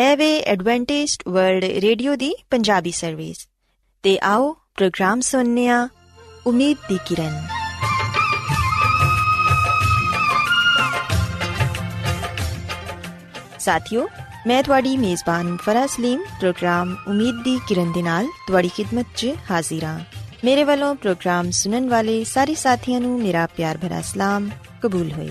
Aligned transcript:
ਐਵੇ 0.00 0.40
Adventist 0.40 1.28
world 1.28 1.64
radio 1.64 2.16
ਦੀ 2.16 2.34
Punjabi 2.50 2.90
service 2.90 3.48
ਤੇ 4.02 4.18
ਆਓ 4.22 4.56
ਪ੍ਰੋਗਰਾਮ 4.74 5.20
ਸੁਣਨੇ 5.20 5.68
ਆ 5.68 5.88
ਉਮੀਦ 6.46 6.76
ਦੀ 6.88 6.98
ਕਿਰਨ। 7.06 7.42
ਸਾਥਿਓ, 13.58 14.08
ਮੈਂ 14.46 14.62
ਤੁਹਾਡੀ 14.62 14.96
ਮੇਜ਼ਬਾਨ 14.96 15.56
ਫਰਾ 15.56 15.86
ਸਲੀਮ 15.86 16.22
ਪ੍ਰੋਗਰਾਮ 16.22 16.96
ਉਮੀਦ 17.08 17.34
ਦੀ 17.44 17.60
ਕਿਰਨ 17.68 17.92
ਦੇ 17.92 18.02
ਨਾਲ 18.02 18.26
ਤੁਹਾਡੀ 18.46 18.68
ਖidmat 18.68 19.04
'ਚ 19.16 19.30
ਹਾਜ਼ਰ 19.50 19.84
ਹਾਂ। 19.84 20.00
ਮੇਰੇ 20.44 20.64
ਵੱਲੋਂ 20.64 20.94
ਪ੍ਰੋਗਰਾਮ 20.94 21.50
ਸੁਣਨ 21.50 21.88
ਵਾਲੇ 21.88 22.24
ਸਾਰੇ 22.24 22.54
ਸਾਥੀਆਂ 22.54 23.00
ਨੂੰ 23.00 23.22
ਮੇਰਾ 23.22 23.46
ਪਿਆਰ 23.46 23.78
ਭਰਾ 23.78 24.00
ਸਲਾਮ 24.00 24.50
ਕਬੂਲ 24.82 25.12
ਹੋਏ। 25.12 25.30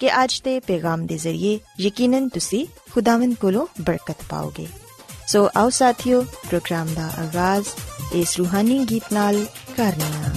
ਕਿ 0.00 0.10
ਅੱਜ 0.24 0.40
ਦੇ 0.44 0.58
ਪੈਗਾਮ 0.60 1.06
ਦੇ 1.06 1.16
ਜ਼ਰੀਏ 1.18 1.58
ਯਕੀਨਨ 1.80 2.28
ਤੁਸੀਂ 2.28 2.66
ਖੁਦਾਵੰਦ 2.92 3.34
ਕੋਲੋਂ 3.34 3.66
ਬਰਕਤ 3.80 4.22
ਪਾਓਗੇ 4.28 4.66
ਸੋ 5.26 5.48
ਆਓ 5.56 5.70
ਸਾਥੀਓ 5.70 6.22
ਪ੍ਰੋਗਰਾਮ 6.48 6.94
ਦਾ 6.94 7.10
ਆਗਾਜ਼ 7.18 7.68
ਇਸ 8.14 8.36
ਰੂਹਾਨੀ 8.38 8.78
ਗੀਤ 8.90 9.12
ਨਾਲ 9.12 9.44
ਕਰਨੇ 9.76 10.10
ਆ 10.18 10.32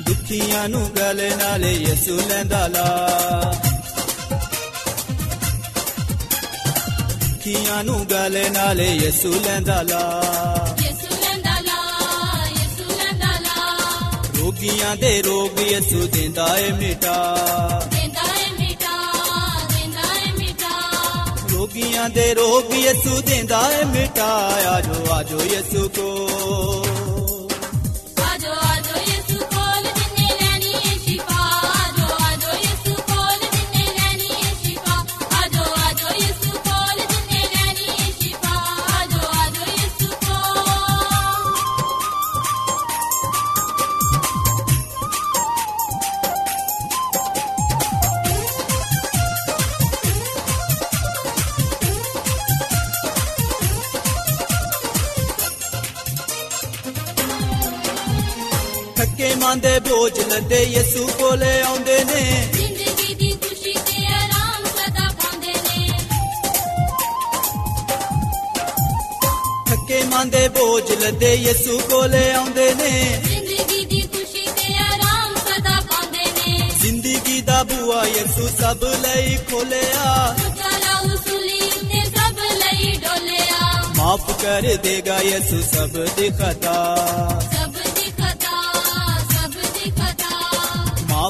ਦੁੱਖੀਆਂ 0.00 0.68
ਨੂੰ 0.68 0.88
ਗਲੇ 0.96 1.30
ਨਾਲ 1.36 1.64
ਯਿਸੂ 1.64 2.16
ਲੈਂਦਾ 2.28 2.66
ਲਾ 2.66 2.84
ਦੁੱਖੀਆਂ 7.20 7.82
ਨੂੰ 7.84 8.04
ਗਲੇ 8.10 8.48
ਨਾਲ 8.50 8.80
ਯਿਸੂ 8.80 9.32
ਲੈਂਦਾ 9.44 9.80
ਲਾ 9.82 10.75
लोगीअ 14.46 14.96
ते 14.96 15.20
रोग 15.20 15.60
ਰੋਗੀਆਂ 21.52 22.10
ਦੇ 22.10 22.34
ਰੋਗ 22.34 22.64
लोगीअ 22.70 23.20
ਦਿੰਦਾ 23.20 23.70
रोग 23.70 23.84
ਮਿਟਾ। 23.84 24.26
ਆਜੋ 24.70 25.12
आजो 25.14 25.38
आजो 25.38 25.88
ਕੋ। 25.88 26.85
ਬੋਝ 59.85 60.19
ਲੱਦੇ 60.21 60.61
ਯਿਸੂ 60.65 61.07
ਕੋਲੇ 61.19 61.49
ਆਉਂਦੇ 61.61 61.97
ਨੇ 62.03 62.21
ਜ਼ਿੰਦਗੀ 62.53 63.13
ਦੀ 63.15 63.31
ਖੁਸ਼ੀ 63.41 63.73
ਤੇ 63.73 64.05
ਆਰਾਮ 64.07 64.63
ਸਦਾ 64.67 65.07
ਪਾਉਂਦੇ 65.13 65.53
ਨੇ 65.53 65.87
ਥੱਕੇ 69.67 70.01
ਮੰਦੇ 70.05 70.47
ਬੋਝ 70.49 70.91
ਲੱਦੇ 71.03 71.33
ਯਿਸੂ 71.35 71.77
ਕੋਲੇ 71.89 72.31
ਆਉਂਦੇ 72.33 72.73
ਨੇ 72.73 72.89
ਜ਼ਿੰਦਗੀ 73.27 73.85
ਦੀ 73.85 74.01
ਖੁਸ਼ੀ 74.07 74.45
ਤੇ 74.57 74.73
ਆਰਾਮ 74.85 75.35
ਸਦਾ 75.37 75.79
ਪਾਉਂਦੇ 75.91 76.25
ਨੇ 76.37 76.69
ਜ਼ਿੰਦਗੀ 76.81 77.41
ਦਾ 77.41 77.61
ਬੂਆ 77.63 78.03
ਯਿਸੂ 78.07 78.47
ਸਭ 78.59 78.83
ਲਈ 79.03 79.37
ਖੋਲਿਆ 79.51 80.35
ਚਲਾ 80.57 80.99
ਉਸੂਲੀ 81.03 81.59
ਤੇ 81.83 82.03
ਸਭ 82.09 82.39
ਲਈ 82.57 82.91
ਡੋਲਿਆ 82.97 83.81
ਮਾਫ 83.97 84.31
ਕਰ 84.43 84.75
ਦੇਗਾ 84.83 85.19
ਯਿਸੂ 85.23 85.61
ਸਭ 85.73 85.97
ਦੀ 86.17 86.29
ਖਤਾ 86.31 86.77
ਸਭ 87.53 87.79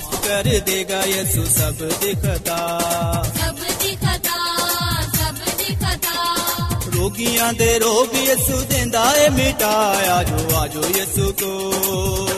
माफ 0.07 0.25
कर 0.25 0.49
देगा 0.61 1.01
यसु 1.05 1.45
सब 1.47 1.79
दिखता। 2.01 2.59
सब 3.39 3.59
दिखता 3.83 4.39
सब 5.17 5.39
दिखता। 5.59 6.15
रोगियां 6.95 7.53
दे 7.55 7.71
रोग 7.79 8.17
यसु 8.29 8.63
देंदा 8.73 9.05
है 9.11 9.29
मिटाया 9.31 10.23
जो 10.23 10.57
आजो 10.57 10.89
यसु 10.99 11.31
को। 11.43 12.36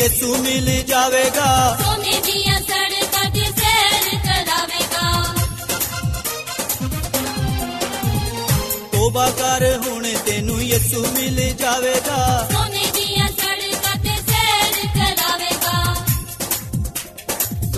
ਯਿਸੂ 0.00 0.36
ਮਿਲ 0.36 0.68
ਜਾਵੇਗਾ। 0.82 1.46
ਸੋਨੇ 1.80 2.20
ਦੀਆਂ 2.26 2.58
ਸੜਕਾਂ 2.60 3.30
ਤੇ 3.30 3.42
ਸੈਰ 3.56 4.06
ਕਰਾਵੇਗਾ। 4.24 5.24
ਤੋਬਾ 8.92 9.28
ਕਰ 9.30 9.64
ਹੁਣ 9.78 10.06
ਤੈਨੂੰ 10.26 10.62
ਯਿਸੂ 10.62 11.06
ਮਿਲ 11.14 11.40
ਜਾਵੇਗਾ। 11.56 12.48
ਸੋਨੇ 12.52 12.86
ਦੀਆਂ 12.94 13.28
ਸੜਕਾਂ 13.28 13.96
ਤੇ 13.96 14.14
ਸੈਰ 14.28 14.86
ਕਰਾਵੇਗਾ। 14.94 15.94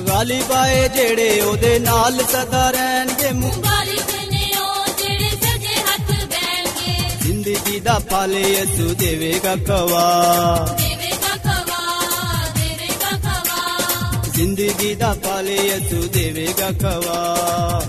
ਗਾਲਿਬ 0.09 0.53
ਆਏ 0.53 0.89
ਜਿਹੜੇ 0.89 1.41
ਉਹਦੇ 1.41 1.79
ਨਾਲ 1.79 2.25
ਸਦਾ 2.33 2.71
ਰਹਿਣਗੇ। 2.71 3.33
ਮੁਬਾਰਕ 3.33 4.15
ਨੇ 4.33 4.47
ਉਹ 4.59 4.87
ਜਿਹੜੇ 4.99 5.31
ਸੱਜੇ 5.43 5.75
ਹੱਥ 5.81 6.15
ਬੈਣਗੇ 6.25 6.95
ਜ਼ਿੰਦਗੀ 7.23 7.81
ਦਾ 7.81 7.99
ਫਲ 8.11 8.39
ਯਿਸੂ 8.39 8.95
ਦੇਵੇਗਾ 8.95 9.57
ਕਵਾ। 9.69 10.07
ਖਵਾ 14.43 14.45
ਜ਼ਿੰਦਗੀ 14.45 14.95
ਦਾ 14.95 15.13
ਫਲ 15.15 15.49
ਯਿਸੂ 15.49 16.09
ਦੇਵੇਗਾ 16.09 16.71
ਕਵਾ 16.73 17.19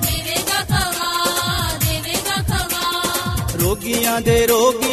ਦੇਵੇਗਾ 0.01 0.59
ਖਵਾ 0.69 1.77
ਦੇਵੇਗਾ 1.79 2.41
ਖਵਾ 2.47 3.35
ਰੋਗੀਆਂ 3.61 4.19
ਦੇ 4.21 4.45
ਰੋਗ 4.47 4.83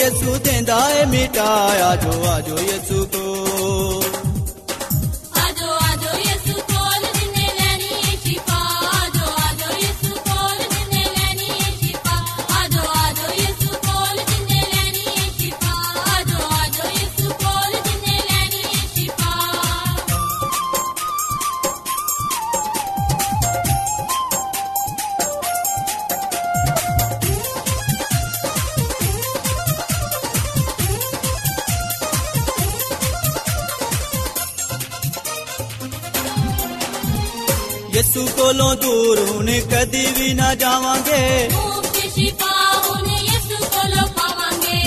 ਨਾ 40.51 40.55
ਜਾਵਾਂਗੇ। 40.55 41.49
ਮੁਫਤ 41.49 41.97
ਸ਼ਿਫਾ 42.15 42.55
ਹੁਣ 42.77 43.11
ਯਿਸੂ 43.11 43.57
ਕੋਲੋਂ 43.65 44.07
ਪਾਵਾਂਗੇ 44.17 44.81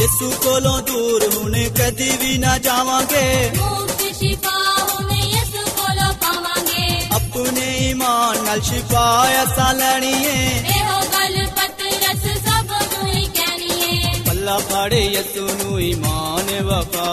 ਯਿਸੂ 0.00 0.30
ਕੋਲੋਂ 0.44 0.80
ਦੂਰ 0.82 1.26
ਹੁਣ 1.34 1.56
ਕਦੀ 1.78 2.10
ਵੀ 2.22 2.38
ਨਾ 2.38 2.56
ਜਾਵਾਂਗੇ। 2.58 3.26
ਮੁਫਤ 3.56 4.02
ਸ਼ਿਫਾ 4.18 4.54
ਹੁਣ 4.80 5.12
ਯਿਸੂ 5.12 5.64
ਕੋਲੋਂ 5.76 6.12
ਪਾਵਾਂਗੇ 6.22 6.86
ਆਪਣੇ 7.16 7.66
ਈਮਾਨ 7.90 8.42
ਨਾਲ 8.44 8.60
ਸ਼ਿਫਾ 8.70 9.04
ਅਸਾਂ 9.42 9.72
ਲੈਣੀ 9.74 10.14
ਏ 10.24 10.48
ਇਹੋ 10.78 11.00
ਗੱਲ 11.12 11.46
ਪਤਰਸ 11.58 12.24
ਸਭ 12.46 12.72
ਨੂੰ 12.94 13.12
ਹੀ 13.12 13.26
ਕਹਿਣੀ 13.36 13.98
ਏ। 13.98 14.22
ਪੱਲਾ 14.28 14.58
ਫਾੜੇ 14.70 15.04
ਯਿਸੂ 15.06 15.48
ਨੂੰ 15.54 15.80
ਈਮਾਨ 15.82 16.60
ਵਫਾ। 16.62 17.10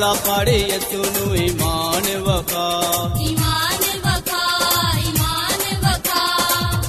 पड़े 0.00 0.58
नमान 1.58 2.06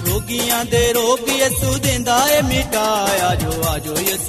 बोगीअ 0.05 0.59
है 2.09 2.41
मिटाया 2.47 3.33
जो 3.41 3.51
आजो 3.71 3.93
आजो 3.93 3.93
एस 4.13 4.27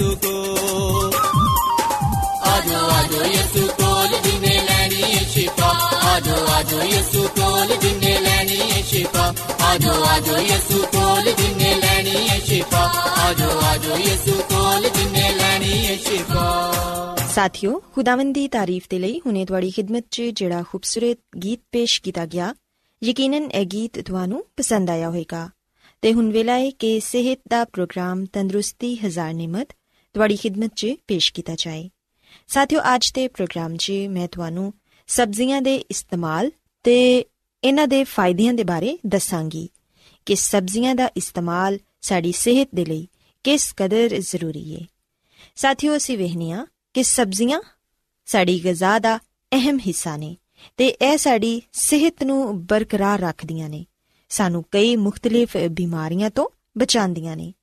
आजो 2.52 2.80
आजोईसूतोल 2.98 4.12
गि 4.26 4.54
लेण 4.68 4.92
शिफा 5.34 5.70
आजो 6.12 6.44
आजोसूतोल 6.56 7.72
गि 7.84 7.92
लेण 8.26 8.82
शिफा 8.90 9.26
आजो 9.66 9.92
आजोई 10.06 10.48
सुल 10.68 11.28
गिन 11.38 11.62
लैणी 11.82 12.40
शिफा 12.46 12.82
आजो 13.24 13.48
आजोई 13.70 14.16
सुतोल 14.24 14.88
गिन 14.96 15.16
लैणी 15.40 15.98
शिफा 16.06 17.15
ਸਾਥਿਓ, 17.36 17.82
ਖੁਦਾਵੰਦ 17.94 18.34
ਦੀ 18.34 18.48
ਤਾਰੀਫ 18.48 18.86
ਦੇ 18.90 18.98
ਲਈ 18.98 19.20
ਹੁਨੇ 19.26 19.44
ਤੁਹਾਡੀ 19.44 19.70
ਖਿਦਮਤ 19.70 20.04
'ਚ 20.10 20.22
ਜਿਹੜਾ 20.22 20.62
ਖੂਬਸੂਰਤ 20.62 21.18
ਗੀਤ 21.44 21.60
ਪੇਸ਼ 21.72 22.02
ਕੀਤਾ 22.02 22.26
ਗਿਆ, 22.26 22.54
ਯਕੀਨਨ 23.04 23.50
ਇਹ 23.50 23.66
ਗੀਤ 23.66 24.00
ਤੁਹਾਨੂੰ 24.00 24.46
ਪਸੰਦ 24.56 24.90
ਆਇਆ 24.90 25.08
ਹੋਵੇਗਾ। 25.08 25.50
ਤੇ 26.02 26.12
ਹੁਣ 26.12 26.32
ਵੇਲਾ 26.32 26.52
ਹੈ 26.52 26.70
ਕਿ 26.70 27.00
ਸਿਹਤ 27.00 27.40
ਦਾ 27.48 27.64
ਪ੍ਰੋਗਰਾਮ 27.64 28.24
ਤੰਦਰੁਸਤੀ 28.24 28.96
ਹਜ਼ਾਰ 28.96 29.34
ਨਿਮਤ 29.34 29.68
ਤੁਹਾਡੀ 30.14 30.36
ਖਿਦਮਤ 30.36 30.70
'ਚ 30.76 30.86
ਪੇਸ਼ 31.08 31.32
ਕੀਤਾ 31.32 31.54
ਜਾਏ। 31.58 31.90
ਸਾਥਿਓ, 32.46 32.80
ਅੱਜ 32.94 33.12
ਦੇ 33.12 33.28
ਪ੍ਰੋਗਰਾਮ 33.28 33.76
'ਚ 33.76 33.92
ਮੈਂ 34.10 34.28
ਤੁਹਾਨੂੰ 34.28 34.72
ਸਬਜ਼ੀਆਂ 35.06 35.62
ਦੇ 35.62 35.76
ਇਸਤੇਮਾਲ 35.76 36.50
ਤੇ 36.82 37.24
ਇਹਨਾਂ 37.64 37.88
ਦੇ 37.88 38.04
ਫਾਇਦਿਆਂ 38.04 38.54
ਦੇ 38.54 38.64
ਬਾਰੇ 38.64 38.98
ਦੱਸਾਂਗੀ 39.06 39.68
ਕਿ 40.26 40.36
ਸਬਜ਼ੀਆਂ 40.36 40.94
ਦਾ 40.94 41.10
ਇਸਤੇਮਾਲ 41.16 41.78
ਸਾਡੀ 42.00 42.32
ਸਿਹਤ 42.32 42.68
ਦੇ 42.74 42.84
ਲਈ 42.84 43.08
ਕਿਸ 43.44 43.74
ਕਦਰ 43.76 44.08
ਜ਼ਰੂਰੀ 44.18 44.76
ਹੈ 44.76 44.80
ਸਾਥੀਓ, 45.56 45.96
ਅਸੀਂ 45.96 46.18
ਵੇਖਨੀਆ 46.18 46.66
ਕਿ 46.96 47.02
ਸਬਜ਼ੀਆਂ 47.02 47.60
ਸਾਡੀ 48.26 48.64
ਗਿਜ਼ਾ 48.64 48.98
ਦਾ 48.98 49.16
ਅਹਿਮ 49.52 49.78
ਹਿੱਸਾ 49.78 50.16
ਨੇ 50.16 50.36
ਤੇ 50.76 50.86
ਇਹ 50.86 51.16
ਸਾਡੀ 51.16 51.62
ਸਿਹਤ 51.72 52.22
ਨੂੰ 52.22 52.66
ਬਰਕਰਾਰ 52.66 53.20
ਰੱਖਦੀਆਂ 53.20 53.68
ਨੇ। 53.68 53.86
ਸਾਨੂੰ 54.28 54.64
ਕਈ 54.70 54.96
ਮੁxtਲਿਫ 54.96 55.56
ਬਿਮਾਰੀਆਂ 55.70 56.30
ਤੋਂ 56.30 56.48
ਬਚਾਉਂਦੀਆਂ 56.78 57.36
ਨੇ 57.36 57.54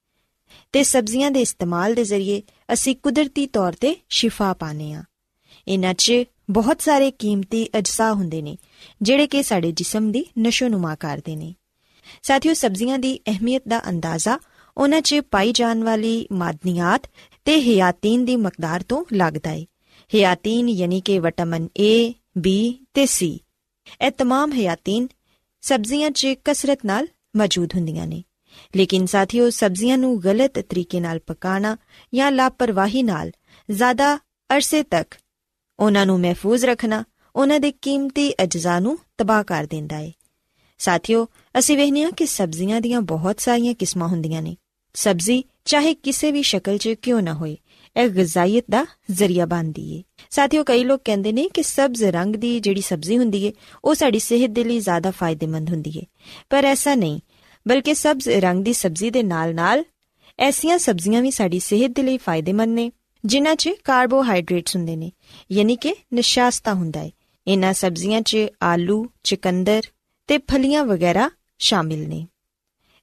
ਤੇ 0.71 0.83
ਸਬਜ਼ੀਆਂ 0.83 1.31
ਦੇ 1.31 1.41
ਇਸਤੇਮਾਲ 1.41 1.93
ਦੇ 1.93 2.03
ਜ਼ਰੀਏ 2.03 2.41
ਅਸੀਂ 2.73 2.95
ਕੁਦਰਤੀ 2.95 3.47
ਤੌਰ 3.47 3.73
ਤੇ 3.73 3.95
ਸ਼ਿਫਾ 4.09 4.53
ਪਾਨੇ 4.53 4.93
ਆ 4.93 5.03
ਇਹਨਾਂ 5.67 5.93
'ਚ 5.93 6.13
ਬਹੁਤ 6.49 6.81
ਸਾਰੇ 6.81 7.11
ਕੀਮਤੀ 7.11 7.67
ਅਜਜ਼ਾ 7.77 8.13
ਹੁੰਦੇ 8.13 8.41
ਨੇ, 8.41 8.57
ਜਿਹੜੇ 9.01 9.27
ਕਿ 9.27 9.43
ਸਾਡੇ 9.43 9.71
ਜਿਸਮ 9.71 10.11
ਦੀ 10.11 10.25
ਨਸ਼ੋਨੁਮਾ 10.39 10.95
ਕਰਦੇ 10.95 11.35
ਨੇ। 11.35 11.55
ਸਾਥੀਓ, 12.23 12.53
ਸਬਜ਼ੀਆਂ 12.53 12.99
ਦੀ 12.99 13.19
ਅਹਿਮੀਅਤ 13.27 13.63
ਦਾ 13.67 13.89
ਅੰਦਾਜ਼ਾ 13.89 14.39
ਉਹਨਾਂ 14.77 15.01
'ਚ 15.01 15.15
ਪਾਈ 15.15 15.51
ਜਾਣ 15.51 15.83
ਵਾਲੀ 15.83 16.27
ਮਾਦਨੀਆਤ 16.31 17.01
ਤੇ 17.44 17.60
ਹਿਆਤੀਨ 17.60 18.24
ਦੀ 18.24 18.36
ਮਕਦਾਰ 18.36 18.82
ਤੋਂ 18.82 19.04
ਲੱਗਦਾ 19.12 19.50
ਹੈ 19.50 19.64
ਹਿਆਤੀਨ 20.14 20.68
ਯਾਨੀ 20.68 21.00
ਕਿ 21.00 21.18
ਵਿਟਾਮਿਨ 21.18 21.68
A, 21.80 22.12
B 22.38 22.72
ਤੇ 22.94 23.04
C 23.04 23.36
ਇਹ 24.02 24.10
तमाम 24.22 24.52
ਹਿਆਤੀਨ 24.54 25.08
ਸਬਜ਼ੀਆਂ 25.62 26.10
'ਚ 26.10 26.34
ਕਸਰਤ 26.44 26.78
ਨਾਲ 26.86 27.06
ਮੌਜੂਦ 27.36 27.74
ਹੁੰਦੀਆਂ 27.74 28.06
ਨੇ 28.06 28.22
ਲੇਕਿਨ 28.76 29.06
ਸਾਥੀਓ 29.06 29.50
ਸਬਜ਼ੀਆਂ 29.50 29.98
ਨੂੰ 29.98 30.18
ਗਲਤ 30.24 30.58
ਤਰੀਕੇ 30.58 31.00
ਨਾਲ 31.00 31.18
ਪਕਾਣਾ 31.18 31.76
ਜਾਂ 32.14 32.32
ਲਾਪਰਵਾਹੀ 32.32 33.02
ਨਾਲ 33.02 33.30
ਜ਼ਿਆਦਾ 33.68 34.16
ਅਰਸੇ 34.50 34.82
ਤੱਕ 34.82 35.14
ਉਹਨਾਂ 35.78 36.06
ਨੂੰ 36.06 36.20
ਮਹਿਫੂਜ਼ 36.20 36.64
ਰੱਖਣਾ 36.64 37.04
ਉਹਨਾਂ 37.34 37.60
ਦੇ 37.60 37.72
ਕੀਮਤੀ 37.72 38.32
ਅਜਜ਼ਾ 38.42 38.78
ਨੂੰ 38.80 38.98
ਤਬਾਹ 39.18 39.42
ਕਰ 39.44 39.66
ਦਿੰਦਾ 39.66 39.96
ਹੈ 39.96 40.12
ਸਾਥੀਓ 40.78 41.26
ਅਸੀਂ 41.58 41.76
ਵੇਖਦੇ 41.76 42.04
ਹਾਂ 42.04 42.10
ਕਿ 42.12 42.26
ਸਬਜ਼ੀਆਂ 42.26 42.80
ਦੀਆਂ 42.80 43.00
ਬਹੁਤ 43.00 43.40
ਸਾਰੀਆਂ 43.40 43.74
ਕਿਸਮਾਂ 43.74 44.08
ਹੁੰਦੀਆਂ 44.08 44.42
ਨੇ 44.42 44.56
ਸਬਜ਼ੀ 44.94 45.44
ਚਾਹੇ 45.65 45.93
ਕਿਸੇ 45.93 46.31
ਵੀ 46.31 46.41
ਸ਼ਕਲ 46.41 46.77
'ਚ 46.77 46.89
ਕਿਉਂ 46.89 47.21
ਨਾ 47.21 47.33
ਹੋਏ, 47.33 47.57
ਇਹ 48.03 48.09
ਗਜ਼ਾਇਤ 48.09 48.65
ਦਾ 48.71 48.85
ਜ਼ਰੀਆ 49.11 49.45
ਬਣਦੀ 49.45 49.97
ਏ 49.97 50.03
ਸਾਥੀਓ, 50.29 50.63
ਕਈ 50.63 50.83
ਲੋਕ 50.83 51.01
ਕਹਿੰਦੇ 51.05 51.31
ਨੇ 51.31 51.49
ਕਿ 51.53 51.63
ਸਬਜ਼ 51.63 52.03
ਰੰਗ 52.03 52.35
ਦੀ 52.35 52.59
ਜਿਹੜੀ 52.59 52.81
ਸਬਜ਼ੀ 52.81 53.17
ਹੁੰਦੀ 53.17 53.45
ਏ, 53.45 53.53
ਉਹ 53.83 53.95
ਸਾਡੀ 53.95 54.19
ਸਿਹਤ 54.19 54.51
ਦੇ 54.51 54.63
ਲਈ 54.63 54.79
ਜ਼ਿਆਦਾ 54.79 55.11
ਫਾਇਦੇਮੰਦ 55.11 55.69
ਹੁੰਦੀ 55.69 55.93
ਏ। 55.97 56.01
ਪਰ 56.49 56.65
ਐਸਾ 56.65 56.95
ਨਹੀਂ, 56.95 57.19
ਬਲਕਿ 57.67 57.93
ਸਬਜ਼ 57.93 58.29
ਰੰਗ 58.29 58.65
ਦੀ 58.65 58.73
ਸਬਜ਼ੀ 58.73 59.09
ਦੇ 59.09 59.23
ਨਾਲ-ਨਾਲ 59.23 59.83
ਐਸੀਆਂ 60.39 60.77
ਸਬਜ਼ੀਆਂ 60.77 61.21
ਵੀ 61.21 61.31
ਸਾਡੀ 61.31 61.59
ਸਿਹਤ 61.59 61.91
ਦੇ 61.95 62.03
ਲਈ 62.03 62.17
ਫਾਇਦੇਮੰਦ 62.17 62.75
ਨੇ, 62.75 62.91
ਜਿਨ੍ਹਾਂ 63.25 63.55
'ਚ 63.55 63.69
ਕਾਰਬੋਹਾਈਡਰੇਟਸ 63.83 64.75
ਹੁੰਦੇ 64.75 64.95
ਨੇ, 64.95 65.11
ਯਾਨੀ 65.51 65.75
ਕਿ 65.75 65.95
ਨਿਸ਼ਾਸਤਾ 66.13 66.73
ਹੁੰਦਾ 66.73 67.01
ਏ। 67.01 67.11
ਇਹਨਾਂ 67.47 67.73
ਸਬਜ਼ੀਆਂ 67.73 68.21
'ਚ 68.21 68.37
ਆਲੂ, 68.63 69.09
ਚਿਕੰਦਰ 69.23 69.81
ਤੇ 70.27 70.37
ਫਲੀਆਂ 70.37 70.85
ਵਗੈਰਾ 70.85 71.29
ਸ਼ਾਮਿਲ 71.59 72.09
ਨੇ। 72.09 72.27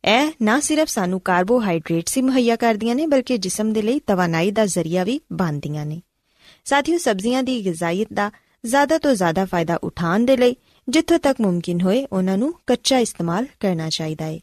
ਇਹ 0.05 0.31
ਨਾ 0.43 0.61
ਸਿਰਫ 0.61 0.88
ਸਾਨੂੰ 0.88 1.20
ਕਾਰਬੋਹਾਈਡਰੇਟਸ 1.20 2.17
ਹੀ 2.17 2.23
ਮੁਹੱਈਆ 2.23 2.56
ਕਰਦੀਆਂ 2.56 2.94
ਨੇ, 2.94 3.06
ਬਲਕਿ 3.06 3.38
ਜਿਸਮ 3.38 3.73
ਦੇ 3.73 3.82
ਲਈ 3.82 3.99
ਤਵਾਨਾਈ 3.99 4.50
ਦਾ 4.50 4.67
ਜ਼ਰੀਆ 4.67 5.05
ਵੀ 5.05 5.20
ਬਣਦੀਆਂ 5.32 5.87
ਨੇ। 5.87 6.02
ਸਾਥੀਓ, 6.64 6.99
ਸਬਜ਼ੀਆਂ 6.99 7.43
ਦੀ 7.43 7.64
ਗਿਜ਼ਾਇਤ 7.64 8.08
ਦਾ 8.12 8.31
ਜ਼ਿਆਦਾ 8.67 8.99
ਤੋਂ 8.99 9.14
ਜ਼ਿਆਦਾ 9.14 9.44
ਫਾਇਦਾ 9.44 9.79
ਉਠਾਉਣ 9.85 10.25
ਦੇ 10.25 10.37
ਲਈ 10.37 10.56
ਜਿੱਥੋਂ 10.88 11.19
ਤੱਕ 11.19 11.41
ਮੁਮਕਿਨ 11.41 11.81
ਹੋਏ, 11.81 12.06
ਉਹਨਾਂ 12.12 12.38
ਨੂੰ 12.38 12.55
ਕੱਚਾ 12.67 12.99
ਇਸਤੇਮਾਲ 12.99 13.47
ਕਰਨਾ 13.61 13.88
ਚਾਹੀਦਾ 13.88 14.25
ਹੈ 14.25 14.41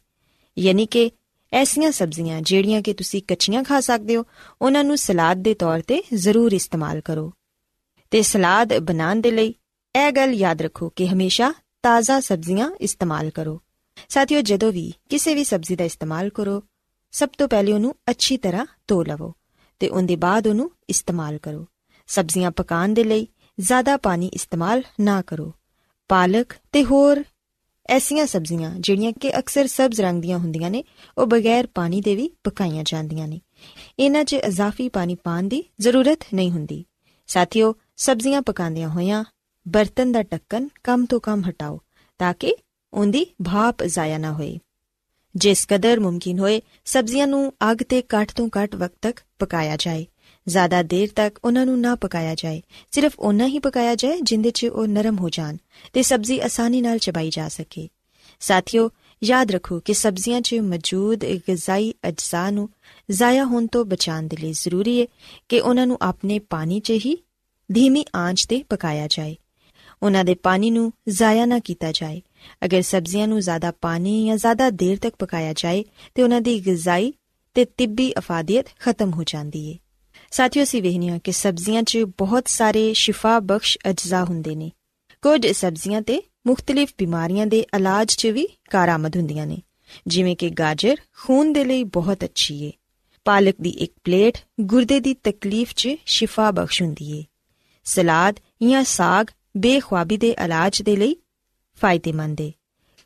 ਯਾਨੀ 0.58 0.86
ਕਿ 0.86 1.10
ਐਸੀਆਂ 1.52 1.92
ਸਬਜ਼ੀਆਂ 1.92 2.42
ਜਿਹੜੀਆਂ 2.42 2.82
ਕਿ 2.82 2.92
ਤੁਸੀਂ 2.92 3.22
ਕੱਚੀਆਂ 3.28 3.64
ਖਾ 3.64 3.80
ਸਕਦੇ 3.80 4.16
ਹੋ, 4.16 4.24
ਉਹਨਾਂ 4.62 4.84
ਨੂੰ 4.84 4.98
ਸਲਾਦ 4.98 5.36
ਦੇ 5.36 5.54
ਤੌਰ 5.54 5.80
ਤੇ 5.80 6.02
ਜ਼ਰੂਰ 6.14 6.52
ਇਸਤੇਮਾਲ 6.52 7.00
ਕਰੋ। 7.00 7.32
ਤੇ 8.10 8.22
ਸਲਾਦ 8.22 8.78
ਬਣਾਉਣ 8.78 9.20
ਦੇ 9.20 9.30
ਲਈ 9.30 9.54
ਇਹ 10.06 10.12
ਗੱਲ 10.12 10.32
ਯਾਦ 10.32 10.62
ਰੱਖੋ 10.62 10.88
ਕਿ 10.88 11.08
ਹਮੇਸ਼ਾ 11.08 11.54
ਤਾਜ਼ਾ 11.82 12.20
ਸਬਜ਼ੀਆਂ 12.20 12.70
ਇਸਤੇਮਾਲ 12.80 13.30
ਕਰੋ। 13.30 13.62
ਸਾਥੀਓ, 14.08 14.40
ਜਦੋਂ 14.40 14.72
ਵੀ 14.72 14.92
ਕਿਸੇ 15.08 15.34
ਵੀ 15.34 15.44
ਸਬਜ਼ੀ 15.44 15.76
ਦਾ 15.76 15.84
ਇਸਤੇਮਾਲ 15.84 16.28
ਕਰੋ, 16.28 16.62
ਸਭ 17.12 17.28
ਤੋਂ 17.38 17.48
ਪਹਿਲੇ 17.48 17.72
ਉਹਨੂੰ 17.72 17.94
ਅੱਛੀ 18.10 18.36
ਤਰ੍ਹਾਂ 18.36 18.66
ਧੋ 18.88 19.02
ਲਵੋ 19.02 19.34
ਤੇ 19.78 19.88
ਉਹਦੇ 19.88 20.16
ਬਾਅਦ 20.16 20.46
ਉਹਨੂੰ 20.46 20.70
ਇਸਤੇਮਾਲ 20.88 21.38
ਕਰੋ। 21.38 21.66
ਸਬਜ਼ੀਆਂ 22.06 22.50
ਪਕਾਉਣ 22.50 22.88
ਦੇ 22.88 23.04
ਲਈ 23.04 23.28
ਜ਼ਿਆਦਾ 23.60 23.96
ਪਾਣੀ 23.96 24.26
ਇਸਤੇਮਾਲ 24.26 24.82
ਨਾ 25.00 25.22
ਕਰੋ। 25.22 25.54
ਪਾਲਕ 26.08 26.52
ਤੇ 26.72 26.84
ਹੋਰ 26.84 27.24
ਐਸੀਆਂ 27.88 28.26
ਸਬਜ਼ੀਆਂ 28.26 28.70
ਜਿਹੜੀਆਂ 28.80 29.12
ਕਿ 29.12 29.38
ਅਕਸਰ 29.38 29.66
ਸਬਜ਼ 29.66 30.00
ਰੰਗ 30.00 30.22
ਦੀਆਂ 30.22 30.38
ਹੁੰਦੀਆਂ 30.38 30.70
ਨੇ, 30.70 30.84
ਉਹ 31.18 31.26
ਬਗੈਰ 31.26 31.66
ਪਾਣੀ 31.66 32.00
ਦੇ 32.00 32.16
ਵੀ 32.16 32.30
ਪਕਾਈਆਂ 32.44 32.84
ਜਾਂਦੀਆਂ 32.86 33.28
ਨੇ। 33.28 33.40
ਇਹਨਾਂ 33.98 34.24
'ਚ 34.24 34.32
ਇਜ਼ਾਫੀ 34.32 34.88
ਪਾਣੀ 34.88 35.14
ਪਾਣ 35.14 35.42
ਦੀ 35.42 35.64
ਜ਼ਰੂਰਤ 35.80 36.18
ਨਹੀਂ 36.34 36.50
ਹੁੰਦੀ। 36.50 36.84
ਸਾਥੀਓ, 37.26 37.74
ਸਬਜ਼ੀਆਂ 37.96 38.42
ਪਕਾਉਂਦਿਆਂ 38.42 38.88
ਹੋਇਆਂ 38.88 39.24
ਬਰਤਨ 39.68 40.12
ਦਾ 40.12 40.22
ਢੱਕਣ 40.22 40.68
ਕਮ 40.84 41.06
ਤੋਂ 41.06 41.20
ਕਮ 41.20 41.42
ਹਟਾਓ 41.50 41.80
ਤਾਂ 42.18 42.34
ਕਿ 42.34 42.56
ਉਹਦੀ 42.92 43.24
ਭਾਪ 43.24 43.82
ਜ਼ਾਇਆ 43.82 44.18
ਨਾ 44.18 44.32
ਹੋਏ। 44.32 44.58
ਜਿਸ 45.36 45.66
ਕਦਰ 45.68 46.00
ਮੁਮਕਿਨ 46.00 46.38
ਹੋਏ, 46.38 46.62
ਸਬਜ਼ੀਆਂ 46.84 47.26
ਨੂੰ 47.26 47.52
ਅੱਗ 47.70 47.76
ਤੇ 47.76 48.02
ਘੱਟ 48.02 48.32
ਤੋਂ 48.32 48.48
ਘੱਟ 48.48 48.74
ਵਕਤ 48.74 48.94
ਤੱਕ 49.02 49.20
ਪਕਾਇਆ 49.38 49.76
ਜਾਏ। 49.76 50.06
ਜ਼ਿਆਦਾ 50.48 50.82
ਦੇਰ 50.82 51.08
ਤੱਕ 51.16 51.38
ਉਹਨਾਂ 51.44 51.66
ਨੂੰ 51.66 51.80
ਨਾ 51.80 51.94
ਪਕਾਇਆ 51.94 52.34
ਜਾਏ, 52.34 52.62
ਸਿਰਫ 52.90 53.12
ਉਹਨਾਂ 53.18 53.46
ਹੀ 53.46 53.58
ਪਕਾਇਆ 53.58 53.94
ਜਾਏ 53.94 54.18
ਜਿੰਦੇ 54.22 54.50
'ਚ 54.50 54.64
ਉਹ 54.64 54.86
ਨਰਮ 54.86 55.18
ਹੋ 55.18 55.28
ਜਾਣ 55.28 55.56
ਤੇ 55.92 56.02
ਸਬਜ਼ੀ 56.02 56.40
ਆਸਾਨੀ 56.40 56.80
ਨਾਲ 56.80 56.98
ਚਬਾਈ 56.98 57.30
ਜਾ 57.30 57.48
ਸਕੇ। 57.48 57.88
ਸਾਥੀਓ, 58.40 58.90
ਯਾਦ 59.24 59.50
ਰੱਖੋ 59.50 59.80
ਕਿ 59.80 59.94
ਸਬਜ਼ੀਆਂ 59.94 60.40
'ਚ 60.40 60.54
ਮੌਜੂਦ 60.54 61.24
ਗਿਜ਼ਾਈ 61.24 61.94
ਅਜਜ਼ਾ 62.08 62.50
ਨੂੰ 62.50 62.70
ਜ਼ਾਇਆ 63.10 63.44
ਹੋਣ 63.44 63.66
ਤੋਂ 63.66 63.84
ਬਚਾਉਣ 63.84 64.22
ਦੇ 64.22 64.36
ਲਈ 64.36 64.52
ਜ਼ਰੂਰੀ 64.52 65.00
ਹੈ 65.00 65.06
ਕਿ 65.48 65.60
ਉਹਨਾਂ 65.60 65.86
ਨੂੰ 65.86 65.98
ਆਪਣੇ 66.02 66.38
ਪਾਣੀ 66.38 66.80
'ਚ 66.80 66.90
ਹੀ 66.90 67.24
ਧੀਮੀ 67.72 68.04
ਆਂਚ 68.16 68.46
ਤੇ 68.46 68.64
ਪਕਾਇਆ 68.68 69.06
ਜਾਏ। 69.10 69.36
ਉਹਨਾਂ 70.02 70.24
ਦੇ 70.24 70.34
ਪਾਣੀ 70.34 70.70
ਨੂੰ 70.70 70.92
ਜ਼ਾਇਆ 71.08 71.46
ਨਾ 71.46 71.58
ਕੀਤਾ 71.58 71.92
ਜਾਏ। 71.92 72.22
ਅਗਰ 72.64 72.82
ਸਬਜ਼ੀਆਂ 72.82 73.28
ਨੂੰ 73.28 73.40
ਜ਼ਿਆਦਾ 73.40 73.72
ਪਾਣੀ 73.80 74.26
ਜਾਂ 74.26 74.36
ਜ਼ਿਆਦਾ 74.36 74.70
ਦੇਰ 74.70 74.96
ਤੱਕ 74.96 75.16
ਪਕਾਇਆ 75.18 75.52
ਜਾਏ 75.52 75.84
ਤੇ 76.14 76.22
ਉਹਨਾਂ 76.22 76.40
ਦੀ 76.40 76.66
ਗਿਜ਼ਾਈ 76.66 77.14
ਤੇ 77.54 77.64
ਤਿੱਬੀ 77.64 78.12
ਅਫਾਦੀਅਤ 78.18 78.66
ਖਤਮ 78.78 79.10
ਹੋ 79.10 79.24
ਜਾਂਦੀ 79.24 79.72
ਹੈ 79.72 79.78
ਸਾਥੀਓ 80.30 80.64
ਸੀ 80.64 80.80
ਵੇਖਨੀਆ 80.80 81.18
ਕਿ 81.18 81.32
ਸਬਜ਼ੀਆਂ 81.32 81.82
'ਚ 81.82 81.98
ਬਹੁਤ 81.98 82.48
ਸਾਰੇ 82.48 82.92
ਸ਼ਿਫਾ 82.92 83.40
ਬਖਸ਼ 83.40 83.78
ਅਜਜ਼ਾ 83.90 84.24
ਹੁੰਦੇ 84.24 84.54
ਨੇ। 84.54 84.70
ਕੁਝ 85.22 85.46
ਸਬਜ਼ੀਆਂ 85.46 86.02
ਤੇ 86.02 86.22
ਮੁxtਲਿਫ 86.46 86.94
ਬਿਮਾਰੀਆਂ 86.98 87.46
ਦੇ 87.46 87.60
ਇਲਾਜ 87.60 88.14
'ਚ 88.14 88.26
ਵੀ 88.26 88.48
ਕਾਰਾਮਦ 88.70 89.16
ਹੁੰਦੀਆਂ 89.16 89.46
ਨੇ। 89.46 89.58
ਜਿਵੇਂ 90.06 90.36
ਕਿ 90.36 90.50
ਗਾਜਰ 90.50 90.96
ਖੂਨ 91.20 91.52
ਦੇ 91.52 91.64
ਲਈ 91.64 91.84
ਬਹੁਤ 91.84 92.24
ਅੱਛੀ 92.24 92.64
ਏ। 92.64 92.72
ਪਾਲਕ 93.24 93.54
ਦੀ 93.60 93.70
ਇੱਕ 93.70 93.92
ਪਲੇਟ 94.04 94.38
ਗੁਰਦੇ 94.60 95.00
ਦੀ 95.00 95.14
ਤਕਲੀਫ 95.14 95.72
'ਚ 95.76 95.88
ਸ਼ਿਫਾ 96.06 96.50
ਬਖਸ਼ 96.50 96.82
ਹੁੰਦੀ 96.82 97.18
ਏ। 97.18 97.24
ਸਲਾਦ 97.84 98.40
ਜਾਂ 98.70 98.84
ਸਾਗ 98.84 99.26
ਬੇਖੁਆਬੀ 99.56 100.16
ਦੇ 100.16 100.36
ਇਲਾਜ 100.44 100.82
ਦੇ 100.82 100.96
ਲਈ 100.96 101.16
ਫਾਇਦੇਮੰਦ 101.80 102.40
ਏ 102.40 102.52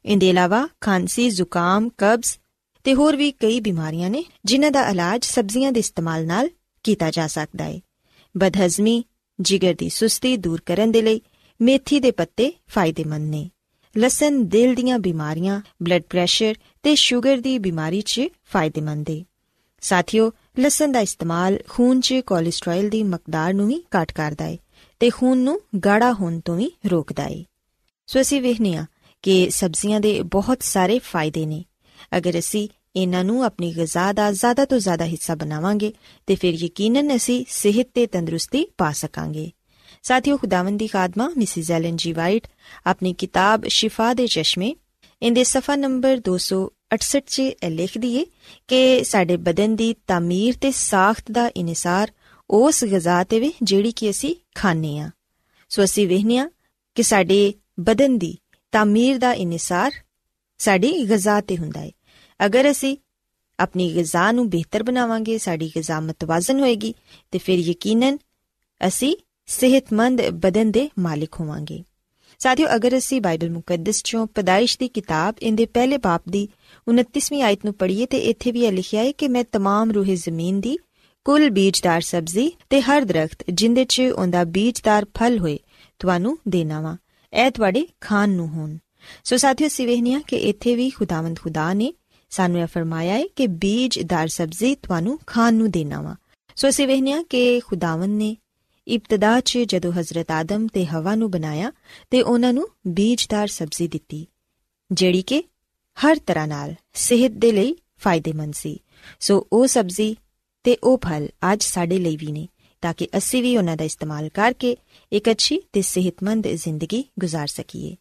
ਇਹਦੇ 0.05 0.29
ਇਲਾਵਾ 0.29 0.69
ਖਾਂਸੀ, 0.81 1.31
ਜ਼ੁਕਾਮ, 1.31 1.89
ਕਬਜ਼ 1.99 2.39
ਤੇ 2.85 2.95
ਹੋਰ 2.95 3.17
ਵੀ 3.17 3.31
ਕਈ 3.33 3.61
ਬਿਮਾਰੀਆਂ 3.61 4.11
ਨੇ 4.11 4.25
ਜਿਨ੍ਹਾਂ 4.45 4.71
ਦਾ 4.71 4.89
ਇਲਾਜ 4.89 5.25
ਸਬਜ਼ੀਆਂ 5.25 5.73
ਦੇ 5.73 5.81
ਇਸਤੇਮਾਲ 5.81 6.27
ਨਾਲ 6.27 6.49
ਕੀਤਾ 6.83 7.11
ਜਾ 7.11 7.27
ਸਕਦਾ 7.27 7.65
ਹੈ। 7.65 7.81
ਬਦਹਜ਼ਮੀ, 8.37 9.05
ਜਿਗਰ 9.41 9.75
ਦੀ 9.75 9.89
ਸੁਸਤੀ 9.89 10.37
ਦੂਰ 10.37 10.61
ਕਰਨ 10.67 10.91
ਦੇ 10.91 11.03
ਲਈ 11.03 11.21
ਮੇਥੀ 11.61 12.01
ਦੇ 12.01 12.11
ਪੱਤੇ 12.11 12.53
ਫਾਇਦੇਮੰਦ 12.69 13.31
ਨੇ। 13.31 13.51
ਲਸਣ, 13.99 14.45
ਦਿਲ 14.45 14.75
ਦੀਆਂ 14.75 14.99
ਬਿਮਾਰੀਆਂ 14.99 15.61
ਬਲੱਡ 15.83 16.03
ਪ੍ਰੈਸ਼ਰ 16.11 16.55
ਤੇ 16.83 16.95
ਸ਼ੂਗਰ 16.95 17.39
ਦੀ 17.39 17.59
ਬਿਮਾਰੀ 17.59 18.01
'ਚ 18.01 18.23
ਫਾਇਦੇਮੰਦ 18.53 19.11
ਹੈ 19.11 19.25
ਸਾਥੀਓ, 19.81 20.33
ਲਸਣ 20.61 20.93
ਦਾ 20.93 21.01
ਇਸਤੇਮਾਲ 21.01 21.59
ਖੂਨ 21.69 22.01
'ਚ 22.01 22.15
ਕੋਲੇਸਟ੍ਰੋਲ 22.27 22.89
ਦੀ 22.89 23.03
ਮਕਦਾਰ 23.03 23.55
ਨੂੰ 23.55 23.69
ਵੀ 23.69 23.83
ਘੱਟ 23.97 24.13
ਕਰਦਾ 24.13 24.45
ਹੈ 24.45 24.57
ਤੇ 25.01 25.11
ਖੂਨ 25.11 25.39
ਨੂੰ 25.39 25.61
ਗਾੜਾ 25.85 26.13
ਹੋਣ 26.13 26.41
ਤੋਂ 26.41 26.57
ਵੀ 26.57 26.71
ਰੋਕਦਾ 26.87 27.23
ਹੈ। 27.23 27.45
ਸੋ 28.07 28.21
ਅਸੀਂ 28.21 28.43
ਵੇਖਨੇ 28.43 28.75
ਆ 28.75 28.87
ਕਿ 29.23 29.51
ਸਬਜ਼ੀਆਂ 29.51 30.01
ਦੇ 30.01 30.23
ਬਹੁਤ 30.23 30.63
ਸਾਰੇ 30.63 30.99
ਫਾਇਦੇ 30.99 31.47
ਨੇ। 31.47 31.65
ਅਗਰ 32.17 32.39
ਅਸੀਂ 32.39 32.69
ਇਹਨਾਂ 32.97 33.25
ਨੂੰ 33.25 33.45
ਆਪਣੀ 33.45 33.77
ਗਿਜ਼ਾ 33.77 34.13
ਦਾ 34.13 34.33
ਜ਼ਿਆਦਾ 34.33 34.65
ਤੋਂ 34.65 34.79
ਜ਼ਿਆਦਾ 34.79 35.05
ਹਿੱਸਾ 35.05 35.35
ਬਣਾਵਾਂਗੇ, 35.35 35.93
ਤੇ 36.27 36.35
ਫਿਰ 36.35 36.55
ਯਕੀਨਨ 36.55 37.17
ਅਸੀਂ 37.17 37.45
ਸਿਹਤ 37.49 37.89
ਤੇ 37.95 38.07
ਤੰਦਰੁਸਤੀ 38.07 38.67
ਪਾ 38.79 38.93
ਸਕਾਂਗੇ। 38.93 39.51
ਸਾਥੀਓ, 40.03 40.37
ਖੁਦਾਵੰਦ 40.37 40.79
ਦੀ 40.79 40.87
ਖਾਦਮਾ, 40.87 41.33
ਮਿਸਿਸ 41.37 41.71
ਐਲਨ 41.71 41.97
ਜੀ 41.97 42.13
ਵਾਈਟ, 42.13 42.49
ਆਪਣੀ 42.87 43.15
ਕਿਤਾਬ 43.15 43.67
ਸ਼ਿਫਾ 43.69 44.15
ਦੇ 44.15 44.27
ਚਸ਼ਮੇ, 44.27 44.77
ਇਹਦੇ 45.23 45.45
ਸਫਾ 45.45 45.77
ਨੰਬਰ 45.77 46.17
268 46.17 47.21
'ਚ 47.27 47.41
ਇਹ 47.41 47.71
ਲਿਖਦੀ 47.71 48.17
ਏ 48.17 48.27
ਕਿ 48.69 49.05
ਸਾਡੇ 49.05 49.37
ਬਦਨ 49.37 49.77
ਦੀ 49.77 49.95
ਤਾਮੀਰ 50.07 50.55
ਤੇ 50.61 50.71
ਸਾਖਤ 50.71 51.31
ਦਾ 51.31 51.51
ਇਨਸਾਰ 51.57 52.13
ਉਸ 52.51 52.85
ਗਿਜ਼ਾ 52.85 53.25
ਤੇ 53.25 53.41
ਵੀ 53.41 53.53
ਜਿਹੜੀ 53.63 53.93
ਕਿ 53.93 54.11
ਅਸੀਂ 54.11 54.37
ਖਾਂਦੇ 54.55 54.99
ਆ 54.99 55.11
ਸੋ 55.69 55.85
ਅਸੀਂ 55.85 56.09
ਵੇਖਨੇ 56.09 56.39
ਆ 56.39 56.51
ਕਿ 56.95 57.03
ਸਾਡੇ 57.03 57.55
ਬਦਨ 57.80 58.18
ਦੀ 58.18 58.38
ਤਾਮੀਰ 58.74 59.18
ਦਾ 59.18 59.34
ਇਨਸਾਰ 59.34 59.92
ਸਾਡੀ 60.60 60.92
ਗਿਜ਼ਾ 61.10 61.40
ਤੇ 61.42 61.58
ਹੁੰਦਾ 61.58 61.80
ਹੈ 61.80 61.92
ਅਗਰ 62.40 62.72
ਅਸੀਂ 62.72 62.96
ਆਪਣੀ 63.60 63.94
ਗਿਜ਼ਾ 63.96 64.32
ਨੂੰ 64.32 64.50
ਬਿਹਤਰ 64.50 64.84
ਬਣਾਵਾਂਗੇ 64.84 65.38
ਸਾਡੀ 65.38 65.72
ਗਿਜ਼ਾ 65.76 66.00
ਮਤਵਾਜ਼ਨ 66.00 66.60
ਹੋਏਗੀ 66.60 66.94
ਤੇ 67.32 67.40
ਫਿਰ 67.40 67.60
ਯਕੀਨਨ 67.60 68.18
ਅਸੀਂ 68.82 69.16
ਸਿਹਤਮੰਦ 69.50 70.22
ਬਦਨ 70.30 70.72
ਦੇ 70.72 70.90
ਮਾਲਿਕ 71.00 71.40
ਹੋਵਾਂਗੇ 71.40 71.84
ਸਾਥੀਓ 72.42 72.68
ਅਗਰ 72.76 72.98
ਅਸੀਂ 72.98 73.22
ਬਾਈਬਲ 73.22 73.50
ਮੁਕੱਦਸ 73.50 74.04
ਚੋਂ 74.04 74.26
ਪਦਾਇਸ਼ 74.28 74.78
ਦੀ 74.80 74.88
ਕਿਤਾਬ 74.88 75.36
ਇਹਦੇ 75.42 75.66
ਪਹਿਲੇ 75.66 75.98
ਬਾਪ 75.98 76.30
ਦੀ 76.30 76.48
29ਵੀਂ 76.88 77.42
ਆਇਤ 77.44 77.66
ਨੂੰ 77.66 77.74
ਪੜ੍ਹੀਏ 77.74 78.06
ਤੇ 78.06 78.18
ਇੱਥੇ 78.18 78.52
ਵੀ 78.52 78.66
ਇਹ 78.66 78.72
ਲਿਖਿਆ 78.72 79.04
ਹੈ 79.04 79.12
ਕਿ 79.12 79.28
ਮੈਂ 79.28 79.44
तमाम 79.58 79.94
ਰੂਹੇ 79.94 80.16
ਜ਼ਮੀਨ 80.16 80.60
ਦੀ 80.62 80.78
ਕੁੱਲ 81.26 81.50
ਬੀਜਦਾਰ 81.50 82.02
ਸਬਜ਼ੀ 82.02 82.52
ਤੇ 82.70 82.82
ਹਰ 82.82 83.06
ਦਰਖਤ 83.06 83.44
ਜਿੰਦੇ 83.52 83.86
'ਚ 83.86 84.02
ਉਹਦਾ 84.02 84.44
ਬੀਜਦਾਰ 84.44 85.06
ਫਲ 85.16 85.40
ਹੋਏ 85.40 85.58
ਤੁਹਾਨੂੰ 86.00 86.38
ਦੇਣਾ 86.48 86.82
ਵਾ 86.82 86.96
ਇਹ 87.33 87.51
ਤੁਹਾਡੇ 87.51 87.87
ਖਾਣ 88.01 88.31
ਨੂੰ 88.31 88.49
ਹੋਣ। 88.49 88.77
ਸੋ 89.25 89.37
ਸਾਥੀਓ 89.37 89.69
ਸਿਵਹਨੀਆ 89.69 90.21
ਕਿ 90.21 90.37
ਇੱਥੇ 90.37 90.75
ਵੀ 90.77 90.89
ਖੁਦਾਵੰਦ 90.91 91.39
ਖੁਦਾ 91.39 91.73
ਨੇ 91.75 91.93
ਸਾਨੂੰ 92.33 92.61
ਇਹ 92.61 92.67
ਫਰਮਾਇਆ 92.67 93.15
ਹੈ 93.15 93.27
ਕਿ 93.37 93.47
ਬੀਜਦਾਰ 93.47 94.29
ਸਬਜ਼ੀ 94.29 94.75
ਤੁਹਾਨੂੰ 94.75 95.19
ਖਾਣ 95.27 95.55
ਨੂੰ 95.55 95.71
ਦੇਣਾ 95.71 96.01
ਵਾ। 96.03 96.17
ਸੋ 96.57 96.71
ਸਿਵਹਨੀਆ 96.71 97.23
ਕਿ 97.23 97.61
ਖੁਦਾਵੰਦ 97.61 98.19
ਨੇ 98.19 98.37
ਇਬਤਦਾ 98.87 99.41
'ਚ 99.41 99.59
ਜਦੋਂ 99.59 99.93
ਹਜ਼ਰਤ 99.93 100.31
ਆਦਮ 100.31 100.67
ਤੇ 100.67 100.85
ਹਵਾ 100.87 101.15
ਨੂੰ 101.15 101.31
ਬਣਾਇਆ 101.31 101.73
ਤੇ 102.11 102.23
ਉਹਨਾਂ 102.23 102.53
ਨੂੰ 102.53 102.69
ਬੀਜਦਾਰ 102.87 103.49
ਸਬਜ਼ੀ 103.49 103.89
ਦਿੱਤੀ, 103.89 104.27
ਜਿਹੜੀ 104.91 105.23
ਕਿ 105.23 105.43
ਹਰ 105.97 106.19
ਤਰ੍ਹਾਂ 106.19 106.47
ਨਾਲ 106.47 106.75
ਸਿਹਤ 106.95 107.33
ਦੇ 107.33 107.53
ਲਈ 107.53 107.77
ਫਾਇਦੇਮੰਦ 107.99 108.55
ਸੀ। 108.55 108.79
ਸੋ 109.21 109.47
ਉਹ 109.53 109.67
ਸਬਜ਼ੀ 109.67 110.17
ਤੇ 110.65 110.77
ਉਹ 110.83 110.99
ਫਲ 110.99 111.29
ਅੱਜ 111.53 111.63
ਸਾਡੇ 111.63 111.99
ਲਈ 111.99 112.17
ਵੀ 112.17 112.33
ਨੇ। 112.33 112.47
ਤਾਂ 112.82 112.94
ਕਿ 112.94 113.08
ਅਸੀਂ 113.18 113.44
ਵੀ 113.44 113.58
ਉਹਨਾਂ 113.58 113.78
ਦਾ 113.78 113.84
ਇਸਤੇਮਾਲ 113.86 114.30
ਕਰਕੇ 114.30 114.78
ਇੱਕ 115.12 115.32
ਅੱਛੀ 115.32 115.62
ਤੇ 115.74 115.82
ਸਿਹਤਮੰਦ 115.82 116.48
ਜ਼ਿੰਦਗੀ 116.48 117.06
گزار 117.26 117.46
ਸਕੀਏ 117.48 117.96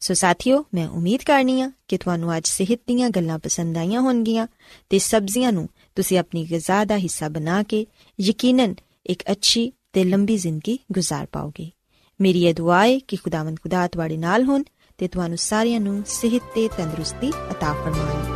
ਸੋ 0.00 0.14
ਸਾਥੀਓ 0.14 0.64
ਮੈਂ 0.74 0.88
ਉਮੀਦ 0.88 1.22
ਕਰਨੀ 1.22 1.60
ਆ 1.60 1.70
ਕਿ 1.88 1.96
ਤੁਹਾਨੂੰ 1.96 2.36
ਅੱਜ 2.36 2.46
ਸਿਹਤ 2.46 2.80
ਦੀਆਂ 2.86 3.10
ਗੱਲਾਂ 3.10 3.38
ਪਸੰਦ 3.38 3.76
ਆਈਆਂ 3.76 4.00
ਹੋਣਗੀਆਂ 4.00 4.46
ਤੇ 4.90 4.98
ਸਬਜ਼ੀਆਂ 4.98 5.52
ਨੂੰ 5.52 5.68
ਤੁਸੀਂ 5.96 6.18
ਆਪਣੀ 6.18 6.44
ਗਿਜ਼ਾ 6.44 6.84
ਦਾ 6.84 6.98
ਹਿੱਸਾ 6.98 7.28
ਬਣਾ 7.28 7.62
ਕੇ 7.62 7.86
ਯਕੀਨਨ 8.20 8.74
ਇੱਕ 9.06 9.22
ਅੱਛੀ 9.30 9.72
ਤੇ 9.92 10.04
ਲੰਬੀ 10.04 10.36
ਜ਼ਿੰਦਗੀ 10.36 10.78
گزار 10.98 11.26
ਪਾਓਗੇ 11.32 11.70
ਮੇਰੀ 12.20 12.44
ਇਹ 12.44 12.54
ਦੁਆ 12.54 12.86
ਹੈ 12.86 12.98
ਕਿ 12.98 13.16
ਖੁਦਾਵੰਦ 13.16 13.58
ਖੁਦਾ 13.60 13.88
ਤੁਹਾਡੇ 13.88 14.16
ਨਾਲ 14.16 14.44
ਹੋਣ 14.44 14.62
ਤੇ 14.98 15.08
ਤੁਹਾਨੂੰ 15.08 15.38
ਸਾਰਿਆਂ 15.38 15.80
ਨੂੰ 15.80 16.02
ਸਿਹਤ 16.06 16.42
ਤੇ 16.54 16.68
ਤੰਦਰੁਸਤੀ 16.68 17.28
عطا 17.28 17.74
ਫਰਮਾਏ 17.84 18.35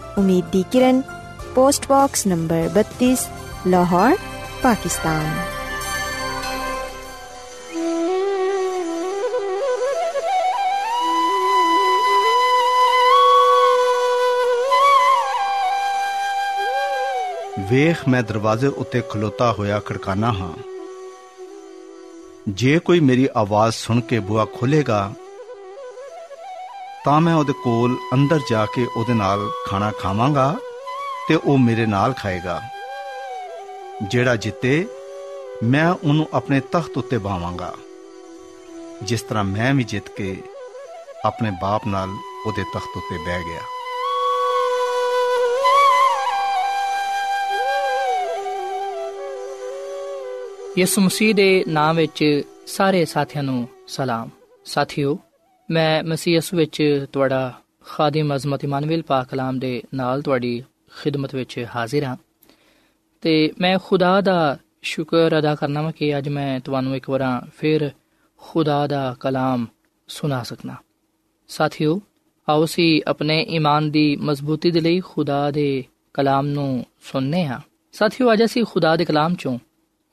ਉਮੀਦ 0.17 0.45
ਦੀ 0.51 0.63
ਕਿਰਨ 0.71 1.01
post 1.55 1.87
box 1.87 2.27
number 2.27 2.69
32 2.77 3.15
Lahore 3.67 4.17
Pakistan 4.63 5.29
ਵੇਖ 17.69 18.07
ਮੈਂ 18.07 18.23
ਦਰਵਾਜ਼ੇ 18.23 18.67
ਉੱਤੇ 18.67 19.01
ਖਲੋਤਾ 19.09 19.51
ਹੋਇਆ 19.51 19.79
ਖੜਕਾਨਾ 19.79 20.31
ਹਾਂ 20.31 20.53
ਜੇ 22.49 22.79
ਕੋਈ 22.79 22.99
ਮੇਰੀ 22.99 23.27
ਆਵਾਜ਼ 23.35 23.75
ਸੁਣ 23.75 23.99
ਕੇ 23.99 24.19
ਬੂਹਾ 24.19 24.45
ਖੋਲੇਗਾ 24.45 25.13
ਤਾਂ 27.05 27.21
ਮੈਂ 27.21 27.35
ਉਹਦੇ 27.35 27.53
ਕੋਲ 27.53 27.97
ਅੰਦਰ 28.13 28.39
ਜਾ 28.49 28.65
ਕੇ 28.65 28.87
ਉਹਦੇ 28.97 29.13
ਨਾਲ 29.13 29.49
ਖਾਣਾ 29.67 29.91
ਖਾਵਾਂਗਾ 29.91 30.55
ਤੇ 31.29 31.35
ਉਹ 31.35 31.57
ਮੇਰੇ 31.57 31.85
ਨਾਲ 31.85 32.13
ਖਾਏਗਾ। 32.13 32.61
ਜਿਹੜਾ 34.03 34.35
ਜਿੱਤੇ, 34.35 34.87
ਮੈਂ 35.63 35.91
ਉਹਨੂੰ 35.91 36.27
ਆਪਣੇ 36.33 36.59
ਤਖਤ 36.59 36.97
ਉੱਤੇ 36.97 37.17
ਬਾਵਾਂਗਾ। 37.17 37.73
ਜਿਸ 39.03 39.21
ਤਰ੍ਹਾਂ 39.21 39.43
ਮੈਂ 39.43 39.73
ਵੀ 39.73 39.83
ਜਿੱਤ 39.83 40.09
ਕੇ 40.09 40.41
ਆਪਣੇ 41.25 41.51
ਬਾਪ 41.61 41.87
ਨਾਲ 41.87 42.09
ਉਹਦੇ 42.45 42.63
ਤਖਤ 42.63 42.97
ਉੱਤੇ 42.97 43.17
ਬਹਿ 43.17 43.43
ਗਿਆ। 43.43 43.61
ਯਿਸੂ 50.77 51.01
ਮਸੀਹ 51.01 51.35
ਦੇ 51.35 51.63
ਨਾਮ 51.67 51.95
ਵਿੱਚ 51.95 52.41
ਸਾਰੇ 52.67 53.05
ਸਾਥੀਆਂ 53.05 53.43
ਨੂੰ 53.43 53.67
ਸਲਾਮ। 53.87 54.29
ਸਾਥਿਓ 54.65 55.19
ਮੈਂ 55.71 56.03
ਮਸੀਹ 56.03 56.33
ਯਿਸੂ 56.33 56.57
ਵਿੱਚ 56.57 57.05
ਤੁਹਾਡਾ 57.11 57.53
ਖਾਦਮ 57.85 58.35
ਅਜ਼ਮਤ 58.35 58.63
ਇਮਾਨੁਅਲ 58.63 59.01
ਪਾਕ 59.01 59.27
ਕਲਾਮ 59.27 59.59
ਦੇ 59.59 59.83
ਨਾਲ 59.93 60.21
ਤੁਹਾਡੀ 60.21 60.63
ਖਿਦਮਤ 61.01 61.35
ਵਿੱਚ 61.35 61.65
ਹਾਜ਼ਰ 61.75 62.03
ਹਾਂ। 62.03 62.17
ਤੇ 63.21 63.53
ਮੈਂ 63.59 63.79
ਖੁਦਾ 63.83 64.21
ਦਾ 64.21 64.57
ਸ਼ੁਕਰ 64.81 65.39
ਅਦਾ 65.39 65.55
ਕਰਨਾ 65.55 65.81
ਵਾ 65.81 65.91
ਕਿ 65.91 66.17
ਅੱਜ 66.17 66.29
ਮੈਂ 66.29 66.59
ਤੁਹਾਨੂੰ 66.59 66.95
ਇੱਕ 66.95 67.09
ਵਾਰ 67.09 67.41
ਫਿਰ 67.57 67.91
ਖੁਦਾ 68.37 68.87
ਦਾ 68.87 69.15
ਕਲਾਮ 69.19 69.67
ਸੁਣਾ 70.07 70.43
ਸਕਣਾ 70.43 70.75
ਸਾਥਿਓ, 71.47 72.01
ਆਓ 72.49 72.65
ਸੀ 72.65 73.01
ਆਪਣੇ 73.07 73.43
ਈਮਾਨ 73.49 73.91
ਦੀ 73.91 74.15
ਮਜ਼ਬੂਤੀ 74.15 74.71
ਦੇ 74.71 74.81
ਲਈ 74.81 74.99
ਖੁਦਾ 74.99 75.51
ਦੇ 75.51 75.83
ਕਲਾਮ 76.13 76.47
ਨੂੰ 76.47 76.85
ਸੁਣਨੇ 77.01 77.45
ਹਾਂ। 77.45 77.59
ਸਾਥਿਓ, 77.93 78.33
ਅੱਜ 78.33 78.43
ਅਸੀਂ 78.43 78.63
ਖੁਦਾ 78.63 78.95
ਦੇ 78.95 79.05
ਕਲਾਮ 79.05 79.35
ਚੋਂ 79.35 79.59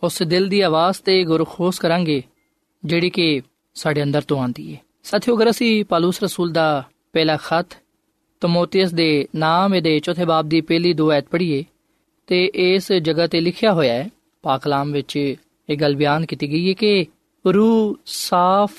ਉਸ 0.02 0.22
ਦਿਲ 0.22 0.48
ਦੀ 0.48 0.60
ਆਵਾਜ਼ 0.60 0.96
ਤੇ 1.02 1.24
ਗੁਰਖੋਸ 1.24 1.78
ਕਰਾਂਗੇ, 1.78 2.22
ਜਿਹੜੀ 2.84 3.10
ਕਿ 3.10 3.42
ਸਾਡੇ 3.74 4.02
ਅੰਦਰ 4.02 4.22
ਤੋਂ 4.22 4.42
ਆਂਦੀ 4.42 4.76
ਹੈ 4.76 4.87
ਸਾਥੀਓ 5.07 5.35
ਅਗਰ 5.35 5.49
ਅਸੀਂ 5.49 5.85
ਪਾਲੂਸ 5.85 6.23
ਰਸੂਲ 6.23 6.51
ਦਾ 6.51 6.83
ਪਹਿਲਾ 7.13 7.37
ਖਤ 7.37 7.65
ਤਮੋਥੀਅਸ 8.41 8.93
ਦੇ 8.93 9.27
ਨਾਮ 9.35 9.79
ਦੇ 9.79 9.99
ਚੌਥੇ 9.99 10.25
ਬਾਬ 10.25 10.49
ਦੀ 10.49 10.61
ਪਹਿਲੀ 10.61 10.93
ਦੋ 10.93 11.11
ਐਤ 11.11 11.25
ਪੜ੍ਹੀਏ 11.31 11.63
ਤੇ 12.27 12.51
ਇਸ 12.55 12.91
ਜਗ੍ਹਾ 12.91 13.27
ਤੇ 13.27 13.41
ਲਿਖਿਆ 13.41 13.73
ਹੋਇਆ 13.73 13.93
ਹੈ 13.93 14.09
ਪਾਕ 14.41 14.61
ਕਲਾਮ 14.61 14.91
ਵਿੱਚ 14.91 15.17
ਇਹ 15.17 15.77
ਗੱਲ 15.77 15.95
ਬਿਆਨ 15.95 16.25
ਕੀਤੀ 16.25 16.51
ਗਈ 16.51 16.69
ਹੈ 16.69 16.73
ਕਿ 16.73 17.05
ਰੂਹ 17.47 17.95
ਸਾਫ਼ 18.05 18.71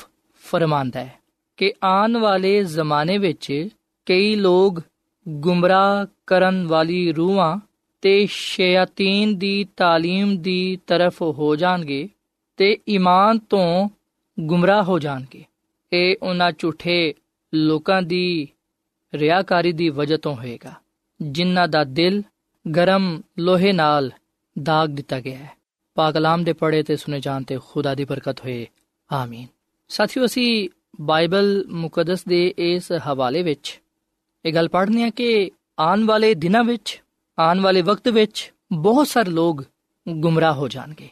ਫਰਮਾਂਦਾ 0.42 1.00
ਹੈ 1.00 1.18
ਕਿ 1.56 1.72
ਆਉਣ 1.82 2.16
ਵਾਲੇ 2.16 2.64
ਜ਼ਮਾਨੇ 2.64 3.18
ਵਿੱਚ 3.18 3.68
ਕਈ 4.06 4.34
ਲੋਕ 4.34 4.80
ਗੁੰਮਰਾਹ 5.28 6.06
ਕਰਨ 6.26 6.66
ਵਾਲੀ 6.66 7.12
ਰੂਹਾਂ 7.12 7.58
ਤੇ 8.02 8.26
ਸ਼ੈਤਾਨ 8.30 9.34
ਦੀ 9.38 9.66
تعلیم 9.82 10.36
ਦੀ 10.36 10.78
ਤਰਫ 10.86 11.22
ਹੋ 11.22 11.56
ਜਾਣਗੇ 11.56 12.08
ਤੇ 12.56 12.78
ਈਮਾਨ 12.88 13.38
ਤੋਂ 13.38 13.88
ਗੁੰਮਰਾਹ 14.40 14.82
ਹੋ 14.82 14.98
ਜਾਣਗੇ 14.98 15.44
ਇਹ 15.93 16.15
ਉਹਨਾਂ 16.21 16.51
ਝੂਠੇ 16.57 17.13
ਲੋਕਾਂ 17.53 18.01
ਦੀ 18.01 18.47
ਰਿਆਕਾਰੀ 19.13 19.71
ਦੀ 19.71 19.89
ਵਜ੍ਹਾ 19.89 20.17
ਤੋਂ 20.17 20.35
ਹੋਏਗਾ, 20.35 20.73
ਜਿਨ੍ਹਾਂ 21.21 21.67
ਦਾ 21.67 21.83
ਦਿਲ 21.83 22.23
ਗਰਮ 22.71 23.21
ਲੋਹੇ 23.39 23.71
ਨਾਲ 23.71 24.11
ਦਾਗ 24.63 24.89
ਦਿੱਤਾ 24.89 25.19
ਗਿਆ 25.19 25.37
ਹੈ। 25.37 25.57
ਪਾਕ 25.95 26.13
ਕਲਾਮ 26.13 26.43
ਦੇ 26.43 26.53
ਪੜੇ 26.53 26.83
ਤੇ 26.83 26.95
ਸੁਨੇ 26.95 27.19
ਜਾਣ 27.19 27.43
ਤੇ 27.43 27.59
ਖੁਦਾ 27.69 27.95
ਦੀ 27.95 28.05
ਬਰਕਤ 28.05 28.39
ਹੋਏ। 28.39 28.67
ਆਮੀਨ। 29.11 29.47
ਸਾਥੀਓ, 29.89 30.25
ਅਸੀਂ 30.25 30.69
ਬਾਈਬਲ 31.01 31.65
ਮੁਕੱਦਸ 31.69 32.25
ਦੇ 32.25 32.53
ਇਸ 32.57 32.91
ਹਵਾਲੇ 33.07 33.43
ਵਿੱਚ 33.43 33.81
ਇਹ 34.45 34.53
ਗੱਲ 34.53 34.69
ਪੜ੍ਹਨੀ 34.69 35.01
ਹੈ 35.01 35.09
ਕਿ 35.09 35.51
ਆਉਣ 35.79 36.03
ਵਾਲੇ 36.03 36.33
ਦਿਨਾਂ 36.33 36.63
ਵਿੱਚ, 36.63 37.03
ਆਉਣ 37.39 37.59
ਵਾਲੇ 37.59 37.81
ਵਕਤ 37.81 38.07
ਵਿੱਚ 38.07 38.53
ਬਹੁਤ 38.71 39.07
ਸਾਰੇ 39.07 39.29
ਲੋਕ 39.29 39.63
ਗੁੰਮਰਾਹ 40.09 40.53
ਹੋ 40.53 40.67
ਜਾਣਗੇ। 40.67 41.09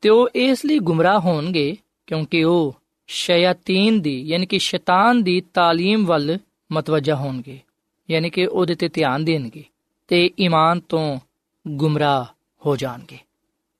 ਤੇ 0.00 0.08
ਉਹ 0.08 0.28
ਇਸ 0.34 0.64
ਲਈ 0.64 0.78
ਗੁੰਮਰਾਹ 0.78 1.20
ਹੋਣਗੇ 1.20 1.76
ਕਿਉਂਕਿ 2.06 2.44
ਉਹ 2.44 2.79
ਸ਼ੈਤਾਨ 3.09 4.01
ਦੀ 4.01 4.21
ਯਾਨੀ 4.21 4.45
ਕਿ 4.45 4.59
ਸ਼ੈਤਾਨ 4.59 5.23
ਦੀ 5.23 5.41
تعلیم 5.59 6.05
ਵੱਲ 6.05 6.37
ਮਤਵਜਾ 6.71 7.15
ਹੋਣਗੇ 7.15 7.59
ਯਾਨੀ 8.11 8.29
ਕਿ 8.29 8.45
ਉਹਦੇ 8.45 8.75
ਤੇ 8.75 8.89
ਧਿਆਨ 8.89 9.25
ਦੇਣਗੇ 9.25 9.63
ਤੇ 10.07 10.31
ਈਮਾਨ 10.39 10.79
ਤੋਂ 10.79 11.19
ਗੁੰਮਰਾਹ 11.67 12.25
ਹੋ 12.65 12.75
ਜਾਣਗੇ 12.75 13.17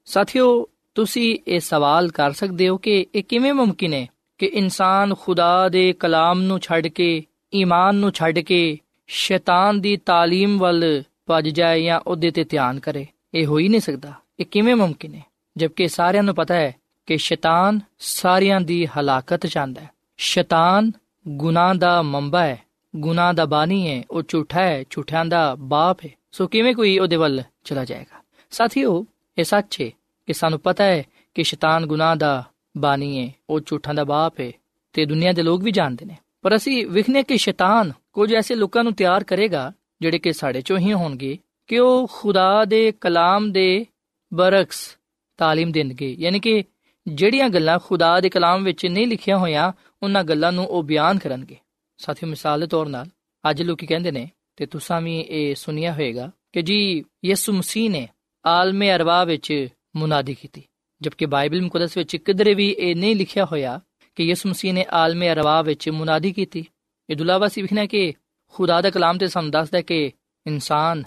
ਸਾਥੀਓ 0.06 0.68
ਤੁਸੀਂ 0.96 1.38
ਇਹ 1.48 1.60
ਸਵਾਲ 1.60 2.10
ਕਰ 2.10 2.32
ਸਕਦੇ 2.32 2.70
ਹੋ 2.70 2.78
ਕਿ 2.78 3.06
ਇਹ 3.16 3.24
ਕਿਵੇਂ 3.24 3.54
ਮੁਮਕਿਨ 3.54 3.94
ਹੈ 3.94 4.08
ਕਿ 4.38 4.46
ਇਨਸਾਨ 4.46 5.14
ਖੁਦਾ 5.16 5.70
ਦੇ 5.70 5.94
ਕਲਾਮ 5.94 6.42
ਨੂੰ 6.42 6.60
ਛੱਡ 6.60 6.88
ਕੇ 6.88 7.24
ਈਮਾਨ 7.54 7.96
ਨੂੰ 7.96 8.12
ਛੱਡ 8.12 8.40
ਕੇ 8.40 8.78
ਸ਼ੈਤਾਨ 9.08 9.82
ਦੀ 9.82 9.98
تعلیم 9.98 10.58
ਵੱਲ 10.58 11.04
ਭੱਜ 11.26 11.50
ਜਾਏ 11.50 11.84
ਜਾਂ 11.84 12.00
ਉਹਦੇ 12.08 12.32
ਤੇ 12.32 12.44
ਧਿਆਨ 12.44 12.80
ਕਰੇ 12.80 13.06
ਇਹ 13.34 13.46
ਹੋ 13.46 13.58
ਹੀ 13.58 13.68
ਨਹੀਂ 13.68 13.82
ਸਕਦਾ 13.82 14.14
ਇਹ 14.40 14.46
ਕਿਵੇਂ 14.46 14.76
ਮੁਮਕਿਨ 14.76 15.14
ਹੈ 15.16 15.22
ਜਦਕਿ 15.58 15.88
ਸਾਰਿਆਂ 15.88 16.24
ਨੂੰ 16.24 16.36
ਪਤਾ 16.36 16.56
ਹੈ 16.56 16.74
ਕਿ 17.07 17.19
ਸ਼ੈਤਾਨ 17.19 17.81
ਸਾਰਿਆਂ 17.99 18.61
ਦੀ 18.61 18.87
ਹਲਾਕਤ 18.87 19.47
ਚਾਹੁੰਦਾ 19.47 19.81
ਹੈ। 19.81 19.91
ਸ਼ੈਤਾਨ 20.17 20.93
ਗੁਨਾਹ 21.29 21.75
ਦਾ 21.75 22.03
ਮੰਬਾ 22.03 22.43
ਹੈ, 22.43 22.63
ਗੁਨਾਹ 22.97 23.33
ਦਾ 23.33 23.45
ਬਾਨੀ 23.45 23.89
ਹੈ, 23.89 24.03
ਉਹ 24.11 24.23
ਝੂਠਾ 24.29 24.61
ਹੈ, 24.61 24.85
ਝੂਠਿਆਂ 24.91 25.25
ਦਾ 25.25 25.55
ਬਾਪ 25.55 25.99
ਹੈ। 26.05 26.11
ਸੋ 26.33 26.47
ਕਿਵੇਂ 26.47 26.75
ਕੋਈ 26.75 26.99
ਉਹਦੇ 26.99 27.17
ਵੱਲ 27.17 27.43
ਚਲਾ 27.65 27.85
ਜਾਏਗਾ? 27.85 28.23
ਸਾਥੀਓ, 28.51 29.07
ਇਹ 29.39 29.45
ਸੱਚ 29.45 29.83
ਹੈ 29.83 29.91
ਕਿ 30.27 30.33
ਸਾਨੂੰ 30.33 30.61
ਪਤਾ 30.61 30.85
ਹੈ 30.85 31.03
ਕਿ 31.35 31.45
ਸ਼ੈਤਾਨ 31.45 31.87
ਗੁਨਾਹ 31.87 32.17
ਦਾ 32.17 32.45
ਬਾਨੀ 32.77 33.27
ਹੈ, 33.27 33.35
ਉਹ 33.51 33.61
ਝੂਠਾਂ 33.67 33.95
ਦਾ 33.95 34.05
ਬਾਪ 34.05 34.41
ਹੈ 34.41 34.53
ਤੇ 34.93 35.07
ਦੁਨੀਆ 35.07 35.33
ਦੇ 35.33 35.43
ਲੋਕ 35.43 35.63
ਵੀ 35.63 35.71
ਜਾਣਦੇ 35.71 36.05
ਨੇ। 36.05 36.17
ਪਰ 36.43 36.57
ਅਸੀਂ 36.57 36.87
ਵਿਖਨੇ 36.87 37.23
ਕਿ 37.23 37.37
ਸ਼ੈਤਾਨ 37.37 37.93
ਕੁਝ 38.13 38.35
ਐਸੇ 38.35 38.55
ਲੋਕਾਂ 38.55 38.85
ਨੂੰ 38.85 38.93
ਤਿਆਰ 38.93 39.25
ਕਰੇਗਾ 39.25 39.73
ਜਿਹੜੇ 40.01 40.19
ਕਿ 40.19 40.33
ਸਾਡੇ 40.33 40.61
ਚੋਂ 40.61 40.79
ਹੀ 40.79 40.93
ਹੋਣਗੇ 40.93 41.39
ਕਿ 41.67 41.79
ਉਹ 41.79 42.09
ਖੁਦਾ 42.13 42.65
ਦੇ 42.65 42.93
ਕਲਾਮ 42.93 43.53
ਦੇ 43.53 43.87
ਬਰਕਸ 44.35 44.97
ਤਾਲੀਮ 45.37 45.73
ਦੇਣਗੇ। 45.73 46.17
ਯਾਨੀ 46.19 46.41
ਕਿ 46.41 46.65
ਜਿਹੜੀਆਂ 47.10 47.50
ਗੱਲਾਂ 47.50 47.80
ਖੁਦਾ 47.80 48.20
ਦੇ 48.20 48.30
ਕਲਾਮ 48.30 48.64
ਵਿੱਚ 48.64 48.86
ਨਹੀਂ 48.86 49.08
ਲਿਖੀਆਂ 49.08 49.38
ਹੋਈਆਂ 49.38 49.74
ਉਹਨਾਂ 50.04 50.24
ਗੱਲਾਂ 50.24 50.52
ਨੂੰ 50.52 50.66
ਉਹ 50.66 50.84
ਬਿਆਨ 50.84 51.18
ਕਰਨਗੇ 51.18 51.58
ਸਾਥੀਓ 51.98 52.30
ਮਿਸਾਲ 52.30 52.60
ਦੇ 52.60 52.68
ਤੌਰ 52.68 52.88
'ਤੇ 52.88 53.12
ਅੱਜ 53.50 53.62
ਲੋਕੀ 53.62 53.86
ਕਹਿੰਦੇ 53.86 54.12
ਨੇ 54.12 54.30
ਤੇ 54.56 54.66
ਤੁਸੀਂ 54.66 55.02
ਵੀ 55.02 55.20
ਇਹ 55.20 55.56
ਸੁਨਿਆ 55.56 55.94
ਹੋਵੇਗਾ 55.94 56.32
ਕਿ 56.54 56.62
ਜੀ 56.62 57.04
ਯਿਸੂ 57.26 57.54
ਮਸੀਹ 57.54 57.90
ਨੇ 57.90 58.08
ਆਲਮੇ 58.46 58.96
ਅਰਵਾ 58.96 59.24
ਵਿੱਚ 59.24 59.70
ਮੁਨਾਦੀ 59.96 60.34
ਕੀਤੀ 60.34 60.64
ਜਦਕਿ 61.02 61.26
ਬਾਈਬਲ 61.26 61.62
ਮੁਕੱਦਸ 61.62 61.98
ਵਿੱਚ 61.98 62.16
ਕਿਧਰੇ 62.16 62.54
ਵੀ 62.54 62.70
ਇਹ 62.70 62.96
ਨਹੀਂ 62.96 63.16
ਲਿਖਿਆ 63.16 63.46
ਹੋਇਆ 63.46 63.80
ਕਿ 64.16 64.24
ਯਿਸੂ 64.24 64.50
ਮਸੀਹ 64.50 64.74
ਨੇ 64.74 64.86
ਆਲਮੇ 64.92 65.32
ਅਰਵਾ 65.32 65.62
ਵਿੱਚ 65.62 65.90
ਮੁਨਾਦੀ 65.90 66.34
ਕੀਤੀ 66.34 66.66
ਇਹ 67.10 67.16
ਦੁਲਾਵਾ 67.16 67.48
ਸੀ 67.48 67.62
ਵਿਖਣਾ 67.62 67.86
ਕਿ 67.86 68.14
ਖੁਦਾ 68.48 68.82
ਦਾ 68.82 68.90
ਕਲਾਮ 68.90 69.18
ਤੇ 69.18 69.28
ਸਾਨੂੰ 69.28 69.52
ਦੱਸਦਾ 69.52 69.82
ਕਿ 69.82 70.12
ਇਨਸਾਨ 70.48 71.04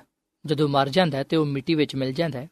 ਜਦੋਂ 0.46 0.68
ਮਰ 0.68 0.88
ਜਾਂਦਾ 0.88 1.18
ਹੈ 1.18 1.22
ਤੇ 1.22 1.36
ਉਹ 1.36 1.46
ਮਿੱਟੀ 1.46 1.74
ਵਿੱਚ 1.74 1.96
ਮਿਲ 1.96 2.12
ਜਾਂਦਾ 2.12 2.40
ਹੈ 2.40 2.48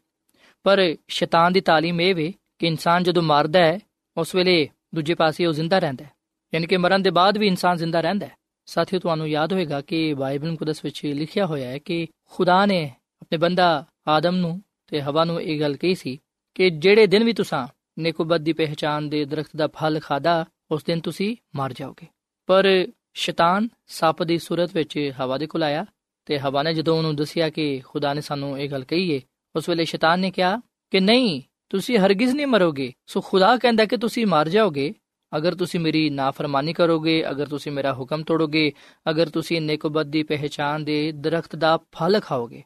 ਪਰ 0.63 0.95
ਸ਼ੈਤਾਨ 1.07 1.53
ਦੀ 1.53 1.59
تعلیم 1.59 2.01
ਇਹ 2.01 2.15
ਵੇ 2.15 2.33
ਕਿ 2.62 2.66
ਇਨਸਾਨ 2.66 3.02
ਜਦੋਂ 3.02 3.22
ਮਰਦਾ 3.22 3.58
ਹੈ, 3.58 3.80
ਉਸ 4.16 4.34
ਵੇਲੇ 4.34 4.68
ਦੂਜੇ 4.94 5.14
ਪਾਸੇ 5.14 5.46
ਉਹ 5.46 5.52
ਜ਼ਿੰਦਾ 5.52 5.78
ਰਹਿੰਦਾ 5.78 6.04
ਹੈ। 6.04 6.10
ਯਾਨੀ 6.54 6.66
ਕਿ 6.66 6.76
ਮਰਨ 6.76 7.02
ਦੇ 7.02 7.10
ਬਾਅਦ 7.10 7.38
ਵੀ 7.38 7.46
ਇਨਸਾਨ 7.46 7.76
ਜ਼ਿੰਦਾ 7.76 8.00
ਰਹਿੰਦਾ 8.00 8.26
ਹੈ। 8.26 8.32
ਸਾਥੀਓ, 8.66 9.00
ਤੁਹਾਨੂੰ 9.00 9.28
ਯਾਦ 9.28 9.52
ਹੋਵੇਗਾ 9.52 9.80
ਕਿ 9.80 10.14
ਬਾਈਬਲ 10.14 10.50
ਮੁਕੱਦਸ 10.50 10.84
ਵਿੱਚ 10.84 11.06
ਲਿਖਿਆ 11.06 11.46
ਹੋਇਆ 11.46 11.68
ਹੈ 11.68 11.78
ਕਿ 11.78 12.08
ਖੁਦਾ 12.30 12.66
ਨੇ 12.66 12.92
ਆਪਣੇ 13.22 13.38
ਬੰਦਾ 13.38 13.86
ਆਦਮ 14.08 14.36
ਨੂੰ 14.36 14.62
ਤੇ 14.86 15.02
ਹਵਾ 15.02 15.24
ਨੂੰ 15.24 15.42
ਇਹ 15.42 15.60
ਗੱਲ 15.60 15.76
ਕਹੀ 15.76 15.94
ਸੀ 15.94 16.18
ਕਿ 16.54 16.70
ਜਿਹੜੇ 16.70 17.06
ਦਿਨ 17.06 17.24
ਵੀ 17.24 17.32
ਤੁਸੀਂ 17.32 17.68
ਨੇਕੋਬਦ 17.98 18.40
ਦੀ 18.40 18.52
ਪਹਿਚਾਨ 18.52 19.08
ਦੇ 19.08 19.24
ਦਰਖਤ 19.24 19.50
ਦਾ 19.56 19.66
ਫਲ 19.66 20.00
ਖਾਦਾ 20.00 20.44
ਉਸ 20.70 20.84
ਦਿਨ 20.84 21.00
ਤੁਸੀਂ 21.00 21.36
ਮਰ 21.56 21.72
ਜਾਓਗੇ। 21.72 22.06
ਪਰ 22.46 22.86
ਸ਼ੈਤਾਨ 23.14 23.68
ਸੱਪ 23.86 24.22
ਦੀ 24.22 24.38
ਸੂਰਤ 24.38 24.74
ਵਿੱਚ 24.74 25.12
ਹਵਾ 25.20 25.38
ਦੇ 25.38 25.46
ਕੋਲ 25.46 25.62
ਆਇਆ 25.62 25.86
ਤੇ 26.24 26.38
ਹਵਾ 26.38 26.62
ਨੇ 26.62 26.74
ਜਦੋਂ 26.74 26.98
ਉਹਨੂੰ 26.98 27.16
ਦੱਸਿਆ 27.16 27.50
ਕਿ 27.50 27.78
ਖੁਦਾ 27.78 28.14
ਨੇ 28.14 28.20
ਸਾਨੂੰ 28.20 28.58
ਇਹ 28.58 28.70
ਗੱਲ 28.70 28.84
ਕਹੀ 28.84 29.10
ਏ, 29.10 29.20
ਉਸ 29.56 29.68
ਵੇਲੇ 29.68 29.84
ਸ਼ੈਤਾਨ 29.84 30.20
ਨੇ 30.20 30.30
ਕਿਹਾ 30.30 30.56
ਕਿ 30.90 31.00
ਨਹੀਂ 31.00 31.42
ਤੁਸੀਂ 31.71 31.97
ਹਰਗਿਜ਼ 31.99 32.35
ਨਹੀਂ 32.35 32.47
ਮਰੋਗੇ 32.47 32.93
ਸੋ 33.07 33.21
ਖੁਦਾ 33.21 33.55
ਕਹਿੰਦਾ 33.57 33.85
ਕਿ 33.85 33.97
ਤੁਸੀਂ 33.97 34.25
ਮਰ 34.27 34.49
ਜਾਓਗੇ 34.49 34.93
ਅਗਰ 35.31 35.55
ਤੁਸੀਂ 35.55 35.79
ਮੇਰੀ 35.79 36.09
ਨਾਫਰਮਾਨੀ 36.09 36.73
ਕਰੋਗੇ 36.73 37.23
ਅਗਰ 37.29 37.47
ਤੁਸੀਂ 37.47 37.71
ਮੇਰਾ 37.71 37.93
ਹੁਕਮ 37.93 38.23
ਤੋੜੋਗੇ 38.23 38.71
ਅਗਰ 39.09 39.29
ਤੁਸੀਂ 39.29 39.61
ਨੇਕੋਬਦ 39.61 40.07
ਦੀ 40.07 40.23
ਪਹਿਚਾਨ 40.23 40.83
ਦੇ 40.83 41.11
ਦਰਖਤ 41.11 41.55
ਦਾ 41.55 41.77
ਫਲ 41.91 42.19
ਖਾਓਗੇ 42.19 42.63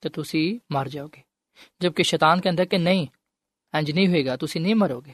ਤੇ 0.00 0.08
ਤੁਸੀਂ 0.08 0.58
ਮਰ 0.72 0.88
ਜਾਓਗੇ 0.88 1.22
ਜਦਕਿ 1.80 2.02
ਸ਼ੈਤਾਨ 2.02 2.40
ਕਹਿੰਦਾ 2.40 2.64
ਕਿ 2.64 2.78
ਨਹੀਂ 2.78 3.06
ਇੰਜ 3.74 3.90
ਨਹੀਂ 3.90 4.08
ਹੋਏਗਾ 4.08 4.36
ਤੁਸੀਂ 4.36 4.60
ਨਹੀਂ 4.60 4.74
ਮਰੋਗੇ 4.74 5.12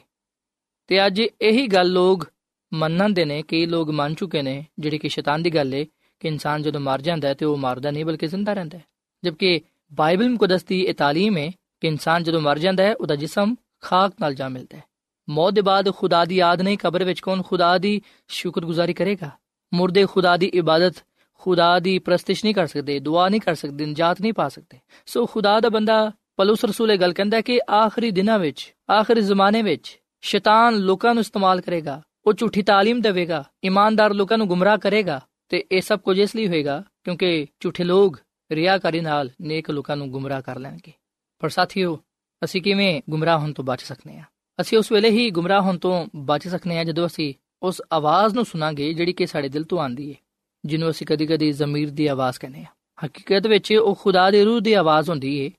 ਤੇ 0.87 1.05
ਅੱਜ 1.07 1.21
ਇਹੀ 1.21 1.67
ਗੱਲ 1.67 1.91
ਲੋਕ 1.91 2.29
ਮੰਨਣ 2.73 3.13
ਦੇ 3.13 3.25
ਨੇ 3.25 3.41
ਕਈ 3.41 3.65
ਲੋਕ 3.65 3.89
ਮੰਨ 3.89 4.13
ਚੁੱਕੇ 4.13 4.41
ਨੇ 4.41 4.65
ਜਿਹੜੀ 4.79 4.97
ਕਿ 4.97 5.09
ਸ਼ੈਤਾਨ 5.09 5.43
ਦੀ 5.43 5.49
ਗੱਲ 5.49 5.73
ਏ 5.73 5.85
ਕਿ 6.19 6.27
ਇਨਸਾਨ 6.27 6.61
ਜਦੋਂ 6.61 6.81
ਮਰ 6.81 7.01
ਜਾਂਦਾ 7.01 7.27
ਹੈ 7.27 7.33
ਤੇ 7.33 7.45
ਉਹ 7.45 7.57
ਮਰਦਾ 7.57 7.91
ਨਹੀਂ 7.91 8.05
ਬਲਕਿ 8.05 8.27
ਜ਼ਿੰਦਾ 8.27 8.53
ਰਹਿੰਦਾ 8.53 8.77
ਹੈ 8.77 8.83
ਜਦਕਿ 9.23 9.61
ਬਾਈਬਲ 9.91 10.29
ਮੁਕੱਦਸ 10.29 10.63
ਦੀ 10.63 10.81
ਇਹ 10.81 10.93
تعلیم 10.93 11.37
ਹੈ 11.37 11.51
ਕਿ 11.81 11.87
ਇਨਸਾਨ 11.87 12.23
ਜਦੋਂ 12.23 12.41
ਮਰ 12.41 12.59
ਜਾਂਦਾ 12.59 12.83
ਹੈ 12.83 12.93
ਉਹਦਾ 12.95 13.15
ਜਿਸਮ 13.15 13.55
ਖਾਕ 13.81 14.13
ਨਾਲ 14.21 14.33
ਜਾ 14.33 14.49
ਮਿਲਦਾ 14.49 14.77
ਹੈ 14.77 14.83
ਮੌਤ 15.27 15.53
ਦੇ 15.53 15.61
ਬਾਅਦ 15.61 15.91
ਖੁਦਾ 15.91 16.25
ਦੀ 16.25 16.35
ਯਾਦ 16.35 16.61
ਨਹੀਂ 16.61 16.77
ਕਬਰ 16.77 17.03
ਵਿੱਚ 17.03 17.19
ਕੌਣ 17.19 17.41
ਖੁਦਾ 17.41 17.77
ਦੀ 17.77 18.01
ਸ਼ੁਕਰਗੁਜ਼ਾਰੀ 18.29 18.93
ਕਰੇਗਾ 18.93 19.29
ਮੁਰਦੇ 19.73 20.05
ਖੁਦਾ 20.05 20.37
ਦੀ 20.37 20.45
ਇਬਾਦਤ 20.53 21.03
ਖੁਦਾ 21.41 21.79
ਦੀ 21.79 21.99
ਪ੍ਰਸਤਿਸ਼ 21.99 22.45
ਨਹੀਂ 22.45 22.55
ਕਰ 22.55 22.67
ਸਕਦੇ 22.67 22.99
ਦੁਆ 22.99 23.27
ਨਹੀਂ 23.29 23.41
ਕਰ 23.41 23.55
ਸਕਦੇ 23.55 23.85
ਨਜਾਤ 23.85 24.21
ਨਹੀਂ 24.21 24.33
ਪਾ 24.33 24.47
ਸਕਦੇ 24.49 24.79
ਸੋ 25.05 25.25
ਖੁਦਾ 25.25 25.59
ਦਾ 25.59 25.69
ਬੰਦਾ 25.69 26.11
ਪਲੂਸ 26.37 26.65
ਰਸੂਲ 26.65 26.91
ਇਹ 26.91 26.99
ਗੱਲ 26.99 27.13
ਕਹਿੰਦਾ 27.13 27.41
ਕਿ 27.41 27.59
ਆਖਰੀ 27.71 28.11
ਦਿਨਾਂ 28.11 28.39
ਵਿੱਚ 28.39 28.73
ਆਖਰੀ 28.91 29.21
ਜ਼ਮਾਨੇ 29.21 29.61
ਵਿੱਚ 29.61 29.99
ਸ਼ੈਤਾਨ 30.23 30.75
ਲੋਕਾਂ 30.75 31.13
ਨੂੰ 31.13 31.21
ਇਸਤੇਮਾਲ 31.21 31.61
ਕਰੇਗਾ 31.61 32.01
ਉਹ 32.25 32.33
ਝੂਠੀ 32.33 32.61
تعلیم 32.61 33.01
ਦੇਵੇਗਾ 33.01 33.43
ਇਮਾਨਦਾਰ 33.63 34.13
ਲੋਕਾਂ 34.13 34.37
ਨੂੰ 34.37 34.47
ਗੁੰਮਰਾਹ 34.47 34.77
ਕਰੇਗਾ 34.77 35.21
ਤੇ 35.49 35.63
ਇਹ 35.71 35.81
ਸਭ 35.81 35.99
ਕੁਝ 35.99 36.19
ਇਸ 36.19 36.35
ਲਈ 36.35 36.47
ਹੋਏਗਾ 36.47 36.83
ਕਿਉਂਕਿ 37.03 37.47
ਝੂਠੇ 37.59 37.83
ਲੋਕ 37.83 38.19
ਰਿਆਕਾਰੀ 38.51 38.99
ਨਾਲ 38.99 39.29
ਨੇਕ 39.41 39.69
ਲੋਕਾਂ 39.69 39.97
ਨੂੰ 39.97 40.09
ਗੁੰਮਰਾਹ 40.11 40.41
ਕਰ 40.41 40.59
ਲੈਣਗੇ 40.59 40.93
ਪਰ 41.40 41.48
ਸਾਥੀਓ, 41.48 41.98
ਅਸੀਂ 42.44 42.62
ਕਿਵੇਂ 42.62 43.02
ਗੁੰਮਰਾਹ 43.10 43.38
ਹੋਣ 43.38 43.52
ਤੋਂ 43.52 43.64
ਬਚ 43.64 43.82
ਸਕਨੇ 43.82 44.18
ਆ? 44.18 44.22
ਅਸੀਂ 44.60 44.78
ਉਸ 44.78 44.92
ਵੇਲੇ 44.92 45.10
ਹੀ 45.10 45.30
ਗੁੰਮਰਾਹ 45.30 45.60
ਹੋਣ 45.60 45.78
ਤੋਂ 45.78 46.06
ਬਚ 46.16 46.48
ਸਕਨੇ 46.48 46.78
ਆ 46.78 46.84
ਜਦੋਂ 46.84 47.06
ਅਸੀਂ 47.06 47.34
ਉਸ 47.62 47.82
ਆਵਾਜ਼ 47.92 48.34
ਨੂੰ 48.34 48.44
ਸੁਣਾਂਗੇ 48.44 48.94
ਜਿਹੜੀ 48.94 49.12
ਕਿ 49.12 49.26
ਸਾਡੇ 49.26 49.48
ਦਿਲ 49.48 49.64
ਤੋਂ 49.64 49.78
ਆਂਦੀ 49.78 50.10
ਹੈ 50.10 50.14
ਜਿਹਨੂੰ 50.64 50.90
ਅਸੀਂ 50.90 51.06
ਕਦੀ-ਕਦੀ 51.06 51.52
ਜ਼ਮੀਰ 51.52 51.90
ਦੀ 51.90 52.06
ਆਵਾਜ਼ 52.06 52.38
ਕਹਿੰਦੇ 52.38 52.60
ਆ। 52.60 52.64
ਹਕੀਕਤ 53.06 53.46
ਵਿੱਚ 53.46 53.72
ਉਹ 53.72 53.94
ਖੁਦਾ 53.94 54.30
ਦੇ 54.30 54.44
ਰੂਹ 54.44 54.60
ਦੀ 54.60 54.72
ਆਵਾਜ਼ 54.72 55.10
ਹੁੰਦੀ 55.10 55.44
ਹੈ 55.44 55.50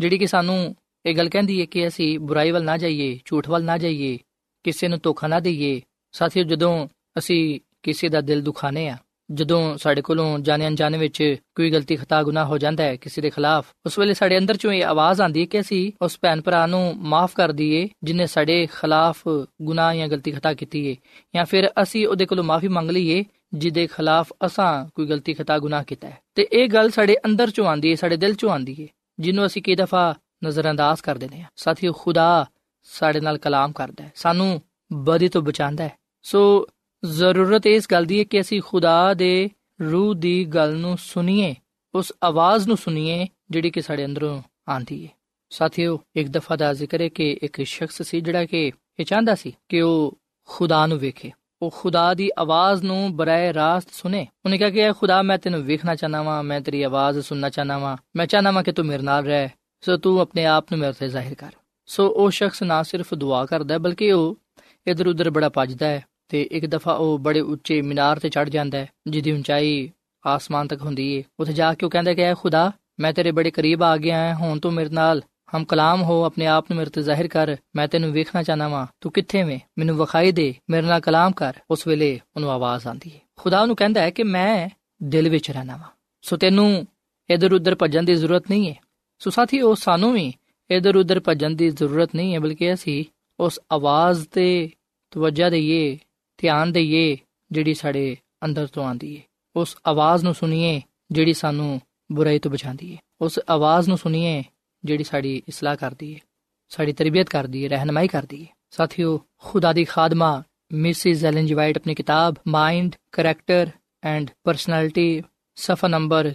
ਜਿਹੜੀ 0.00 0.18
ਕਿ 0.18 0.26
ਸਾਨੂੰ 0.26 0.76
ਇਹ 1.06 1.16
ਗੱਲ 1.16 1.28
ਕਹਿੰਦੀ 1.28 1.60
ਹੈ 1.60 1.66
ਕਿ 1.66 1.88
ਅਸੀਂ 1.88 2.18
ਬੁਰਾਈ 2.18 2.50
ਵੱਲ 2.50 2.64
ਨਾ 2.64 2.76
ਜਾਈਏ, 2.76 3.20
ਝੂਠ 3.24 3.48
ਵੱਲ 3.48 3.64
ਨਾ 3.64 3.78
ਜਾਈਏ, 3.78 4.18
ਕਿਸੇ 4.62 4.88
ਨੂੰ 4.88 5.00
ਧੋਖਾ 5.02 5.26
ਨਾ 5.26 5.40
ਦਈਏ। 5.40 5.80
ਸਾਥੀਓ, 6.12 6.42
ਜਦੋਂ 6.42 6.88
ਅਸੀਂ 7.18 7.60
ਕਿਸੇ 7.82 8.08
ਦਾ 8.08 8.20
ਦਿਲ 8.20 8.42
ਦੁਖਾਣੇ 8.42 8.88
ਆ 8.88 8.96
ਜਦੋਂ 9.30 9.78
ਸਾਡੇ 9.78 10.02
ਕੋਲੋਂ 10.02 10.38
ਜਾਣੇ 10.38 10.66
ਅਣਜਾਣੇ 10.66 10.98
ਵਿੱਚ 10.98 11.36
ਕੋਈ 11.54 11.70
ਗਲਤੀ, 11.70 11.96
ਖਤਾ, 11.96 12.22
ਗੁਨਾਹ 12.22 12.46
ਹੋ 12.46 12.58
ਜਾਂਦਾ 12.58 12.84
ਹੈ 12.84 12.96
ਕਿਸੇ 12.96 13.20
ਦੇ 13.20 13.30
ਖਿਲਾਫ, 13.30 13.66
ਉਸ 13.86 13.98
ਵੇਲੇ 13.98 14.14
ਸਾਡੇ 14.14 14.38
ਅੰਦਰ 14.38 14.56
ਚੋਂ 14.56 14.72
ਇਹ 14.72 14.84
ਆਵਾਜ਼ 14.84 15.20
ਆਂਦੀ 15.20 15.40
ਹੈ 15.40 15.46
ਕਿ 15.46 15.60
ਅਸੀਂ 15.60 15.92
ਉਸ 16.02 16.18
ਭੈਣ 16.20 16.40
ਭਰਾ 16.40 16.66
ਨੂੰ 16.66 16.94
ਮਾਫ 16.96 17.34
ਕਰ 17.34 17.52
ਦਈਏ, 17.52 17.88
ਜਿਨੇ 18.02 18.26
ਸਾਡੇ 18.26 18.66
ਖਿਲਾਫ 18.80 19.22
ਗੁਨਾਹ 19.62 19.94
ਜਾਂ 19.94 20.08
ਗਲਤੀ, 20.08 20.30
ਖਤਾ 20.30 20.54
ਕੀਤੀ 20.54 20.90
ਹੈ 20.90 20.94
ਜਾਂ 21.34 21.44
ਫਿਰ 21.44 21.70
ਅਸੀਂ 21.82 22.06
ਉਹਦੇ 22.06 22.26
ਕੋਲੋਂ 22.26 22.44
ਮਾਫੀ 22.44 22.68
ਮੰਗ 22.68 22.90
ਲਈਏ, 22.90 23.24
ਜਿਹਦੇ 23.54 23.86
ਖਿਲਾਫ 23.86 24.32
ਅਸਾਂ 24.46 24.90
ਕੋਈ 24.94 25.06
ਗਲਤੀ, 25.06 25.34
ਖਤਾ, 25.34 25.58
ਗੁਨਾਹ 25.58 25.84
ਕੀਤਾ 25.84 26.08
ਹੈ। 26.08 26.18
ਤੇ 26.34 26.48
ਇਹ 26.52 26.68
ਗੱਲ 26.68 26.90
ਸਾਡੇ 26.90 27.16
ਅੰਦਰ 27.26 27.50
ਚੋਂ 27.50 27.66
ਆਂਦੀ 27.66 27.90
ਹੈ 27.90 27.94
ਸਾਡੇ 27.94 28.16
ਦਿਲ 28.16 28.34
ਚੋਂ 28.34 28.50
ਆਂਦੀ 28.50 28.82
ਹੈ 28.82 28.86
ਜਿਹਨੂੰ 29.18 29.46
ਅਸੀਂ 29.46 29.62
ਕਈ 29.62 29.74
ਦਫਾ 29.74 30.14
ਨਜ਼ਰਅੰਦਾਜ਼ 30.44 31.02
ਕਰ 31.02 31.18
ਦਿੰਦੇ 31.18 31.40
ਹਾਂ। 31.40 31.48
ਸਾਥੀਓ, 31.56 31.92
ਖੁਦਾ 31.92 32.46
ਸਾਡੇ 32.82 33.20
ਨਾਲ 33.20 33.38
ਕਲਾਮ 33.38 33.72
ਕਰਦਾ 33.72 34.04
ਹੈ, 34.04 34.12
ਸਾਨੂੰ 34.14 34.60
ਬਦੀ 34.92 35.28
ਤੋਂ 35.28 35.42
ਬਚਾਉਂਦਾ 35.42 35.84
ਹੈ। 35.84 35.92
ਸੋ 36.22 36.66
ਜ਼ਰੂਰਤ 37.04 37.66
ਇਸ 37.66 37.86
ਗੱਲ 37.92 38.04
ਦੀ 38.04 38.18
ਹੈ 38.18 38.24
ਕਿ 38.24 38.40
ਅਸੀਂ 38.40 38.62
ਖੁਦਾ 38.66 39.14
ਦੇ 39.14 39.50
ਰੂਹ 39.90 40.14
ਦੀ 40.14 40.44
ਗੱਲ 40.44 40.76
ਨੂੰ 40.76 40.98
ਸੁਣੀਏ, 40.98 41.54
ਉਸ 41.94 42.12
ਆਵਾਜ਼ 42.22 42.68
ਨੂੰ 42.68 42.76
ਸੁਣੀਏ, 42.76 43.26
ਜਿਹੜੀ 43.50 43.70
ਕਿ 43.70 43.82
ਸਾਡੇ 43.82 44.04
ਅੰਦਰੋਂ 44.04 44.42
ਆਂਦੀ 44.70 45.04
ਹੈ। 45.04 45.10
ਸਾਥੀਓ, 45.50 46.00
ਇੱਕ 46.16 46.28
ਦਫਾ 46.28 46.56
ਦਾ 46.56 46.74
ਜ਼ਿਕਰ 46.74 47.00
ਹੈ 47.00 47.08
ਕਿ 47.08 47.38
ਇੱਕ 47.42 47.62
ਸ਼ਖਸ 47.62 48.02
ਸੀ 48.02 48.20
ਜਿਹੜਾ 48.20 48.44
ਕਿ 48.44 48.72
ਇਹ 49.00 49.04
ਚਾਹੁੰਦਾ 49.04 49.34
ਸੀ 49.34 49.52
ਕਿ 49.68 49.80
ਉਹ 49.80 50.18
ਖੁਦਾ 50.48 50.86
ਨੂੰ 50.86 50.98
ਵੇਖੇ। 50.98 51.30
ਉਹ 51.62 51.74
ਖੁਦਾ 51.76 52.14
ਦੀ 52.14 52.30
ਆਵਾਜ਼ 52.38 52.82
ਨੂੰ 52.82 53.16
ਬਰਾਏ 53.16 53.52
ਰਾਸਤ 53.54 53.88
ਸੁਨੇ 53.92 54.26
ਉਹਨੇ 54.44 54.58
ਕਿਹਾ 54.58 54.70
ਕਿ 54.70 54.92
ਖੁਦਾ, 54.92 55.22
ਮੈਂ 55.22 55.38
ਤੈਨੂੰ 55.38 55.62
ਵੇਖਣਾ 55.62 55.94
ਚਾਹਨਾ 55.94 56.22
ਵਾਂ, 56.22 56.42
ਮੈਂ 56.42 56.60
ਤੇਰੀ 56.60 56.82
ਆਵਾਜ਼ 56.82 57.20
ਸੁਣਨਾ 57.20 57.48
ਚਾਹਨਾ 57.48 57.78
ਵਾਂ। 57.78 57.96
ਮੈਂ 58.16 58.26
ਚਾਹਨਾ 58.26 58.50
ਵਾਂ 58.50 58.62
ਕਿ 58.62 58.72
ਤੂੰ 58.72 58.86
ਮੇਰੇ 58.86 59.02
ਨਾਲ 59.02 59.24
ਰਹਿ, 59.24 59.48
ਸੋ 59.80 59.96
ਤੂੰ 59.96 60.20
ਆਪਣੇ 60.20 60.44
ਆਪ 60.44 60.66
ਨੂੰ 60.70 60.80
ਮੇਰੇ 60.80 60.92
ਤੇ 60.92 61.08
ਜ਼ਾਹਿਰ 61.08 61.34
ਕਰ। 61.34 61.52
ਸੋ 61.86 62.08
ਉਹ 62.08 62.30
ਸ਼ਖਸ 62.30 62.62
ਨਾ 62.62 62.82
ਸਿਰਫ 62.82 63.14
ਦੁਆ 63.14 63.46
ਕਰਦਾ, 63.46 63.78
ਬਲਕਿ 63.78 64.12
ਉਹ 64.12 64.38
ਇਧਰ 64.86 65.06
ਉਧਰ 65.06 65.30
ਬੜਾ 65.30 65.48
ਭੱਜਦਾ 65.48 65.86
ਹੈ। 65.86 66.04
ਤੇ 66.32 66.42
ਇੱਕ 66.42 66.66
ਦਫਾ 66.66 66.92
ਉਹ 66.92 67.18
ਬੜੇ 67.18 67.40
ਉੱਚੇ 67.40 67.82
ਮੀਨਾਰ 67.82 68.18
ਤੇ 68.18 68.28
ਚੜ 68.28 68.48
ਜਾਂਦਾ 68.48 68.78
ਹੈ, 68.78 68.88
ਜਿਹਦੀ 69.06 69.32
ਉਚਾਈ 69.32 69.90
ਆਸਮਾਨ 70.26 70.68
ਤੱਕ 70.68 70.82
ਹੁੰਦੀ 70.82 71.18
ਹੈ 71.18 71.22
ਉੱਥੇ 71.40 71.52
ਜਾ 71.52 71.74
ਕੇ 71.74 71.86
ਉਹ 71.86 71.90
ਕਹਿੰਦਾ 71.90 72.14
ਕਿ, 72.14 72.22
ਐ 72.22 72.34
ਖੁਦਾ, 72.34 72.72
ਮੈਂ 73.00 73.12
ਤੇਰੇ 73.12 73.30
ਬੜੇ 73.30 73.50
ਕਰੀਬ 73.50 73.82
ਆ 73.82 73.96
ਗਿਆ 73.96 74.16
ਹਾਂ, 74.16 74.34
ਹੁਣ 74.34 74.58
ਤੂੰ 74.58 74.72
ਮੇਰੇ 74.72 74.90
ਨਾਲ 74.90 75.22
ਹਮ 75.56 75.64
ਕਲਾਮ 75.64 76.02
ਹੋ, 76.02 76.22
ਆਪਣੇ 76.24 76.46
ਆਪ 76.46 76.70
ਨੂੰ 76.70 76.78
ਮੇਰੇ 76.78 76.90
ਤੇ 76.90 77.02
ਜ਼ਾਹਿਰ 77.02 77.28
ਕਰ, 77.28 77.56
ਮੈਂ 77.76 77.88
ਤੈਨੂੰ 77.88 78.12
ਵੇਖਣਾ 78.12 78.42
ਚਾਹਨਾ 78.42 78.68
ਵਾਂ। 78.68 78.86
ਤੂੰ 79.00 79.12
ਕਿੱਥੇ 79.12 79.42
ਵੇਂ? 79.42 79.58
ਮੈਨੂੰ 79.78 79.96
ਵਿਖਾਈ 79.96 80.32
ਦੇ, 80.32 80.54
ਮੇਰੇ 80.70 80.86
ਨਾਲ 80.86 81.00
ਕਲਾਮ 81.00 81.32
ਕਰ। 81.32 81.54
ਉਸ 81.70 81.86
ਵੇਲੇ 81.86 82.20
ਉਹਨੂੰ 82.36 82.50
ਆਵਾਜ਼ 82.50 82.86
ਆਂਦੀ 82.86 83.10
ਹੈ 83.10 83.20
ਖੁਦਾ 83.36 83.60
ਉਹਨੂੰ 83.60 83.76
ਕਹਿੰਦਾ 83.76 84.00
ਹੈ 84.00 84.10
ਕਿ, 84.10 84.22
ਮੈਂ 84.22 84.68
ਦਿਲ 85.02 85.28
ਵਿੱਚ 85.28 85.50
ਰਹਿਣਾ 85.50 85.76
ਵਾਂ। 85.76 85.88
ਸੋ 86.22 86.36
ਤੈਨੂੰ 86.36 86.86
ਇਧਰ 87.30 87.52
ਉਧਰ 87.52 87.74
ਭੱਜਣ 87.74 88.02
ਦੀ 88.02 88.14
ਜ਼ਰੂਰਤ 88.14 88.50
ਨਹੀਂ 88.50 88.68
ਹੈ 88.70 88.74
ਸੋ 89.18 89.30
ਸਾਥੀਓ 89.30 89.74
ਸਾਨੂੰ 89.74 90.12
ਵੀ 90.12 90.32
ਇਧਰ 90.70 90.96
ਉਧਰ 90.96 91.20
ਭੱਜਣ 91.20 91.50
ਦੀ 91.50 91.70
ਜ਼ਰੂਰਤ 91.70 92.14
ਨਹੀਂ 92.14 92.34
ਹੈ 92.34 92.40
ਬਲਕਿ 92.40 92.74
ਅਸੀਂ 92.74 93.04
ਉਸ 93.40 93.60
ਆਵਾਜ਼ 93.72 94.28
ਤੇ 94.28 94.70
ਤਵੱਜਾ 95.10 95.50
ਦਈਏ 95.50 95.98
ਧਿਆਨ 96.42 96.72
ਦਈਏ 96.72 97.16
ਜਿਹੜੀ 97.52 97.74
ਸਾਡੇ 97.74 98.16
ਅੰਦਰ 98.44 98.66
ਤੋਂ 98.66 98.84
ਆਂਦੀ 98.84 99.16
ਹੈ 99.16 99.22
ਉਸ 99.56 99.76
ਆਵਾਜ਼ 99.86 100.24
ਨੂੰ 100.24 100.34
ਸੁਣੀਏ 100.34 100.80
ਜਿਹੜੀ 101.10 101.32
ਸਾਨੂੰ 101.32 101.80
ਬੁਰਾਈ 102.12 102.38
ਤੋਂ 102.38 102.50
ਬਚਾਉਂਦੀ 102.50 102.92
ਹੈ 102.92 102.98
ਉਸ 103.20 103.40
ਆਵਾਜ਼ 103.50 103.88
ਨੂੰ 103.88 103.98
ਸੁਣੀਏ 103.98 104.42
ਜਿਹੜੀ 104.84 105.04
ਸਾਡੀ 105.04 105.42
ਇਸਲਾਹ 105.48 105.76
ਕਰਦੀ 105.76 106.14
ਹੈ 106.14 106.20
ਸਾਡੀ 106.68 106.92
ਤਰਬੀਅਤ 106.92 107.28
ਕਰਦੀ 107.28 107.64
ਹੈ 107.64 107.68
ਰਹਿਨਮਾਈ 107.68 108.08
ਕਰਦੀ 108.08 108.42
ਹੈ 108.42 108.46
ਸਾਥੀਓ, 108.70 109.20
ਖੁਦਾ 109.38 109.72
ਦੀ 109.72 109.84
ਖਾਦਮਾ, 109.84 110.42
ਮਿਸਿਸ 110.72 111.24
ਐਲਨ 111.24 111.46
ਜੀ 111.46 111.54
ਵਾਈਟ 111.54 111.76
ਆਪਣੀ 111.76 111.94
ਕਿਤਾਬ 111.94 112.34
ਮਾਈਂਡ 112.48 112.94
ਕੈਰੈਕਟਰ 113.12 113.70
ਐਂਡ 114.02 114.30
ਪਰਸਨੈਲਿਟੀ, 114.44 115.22
ਸਫਾ 115.54 115.88
ਨੰਬਰ 115.88 116.32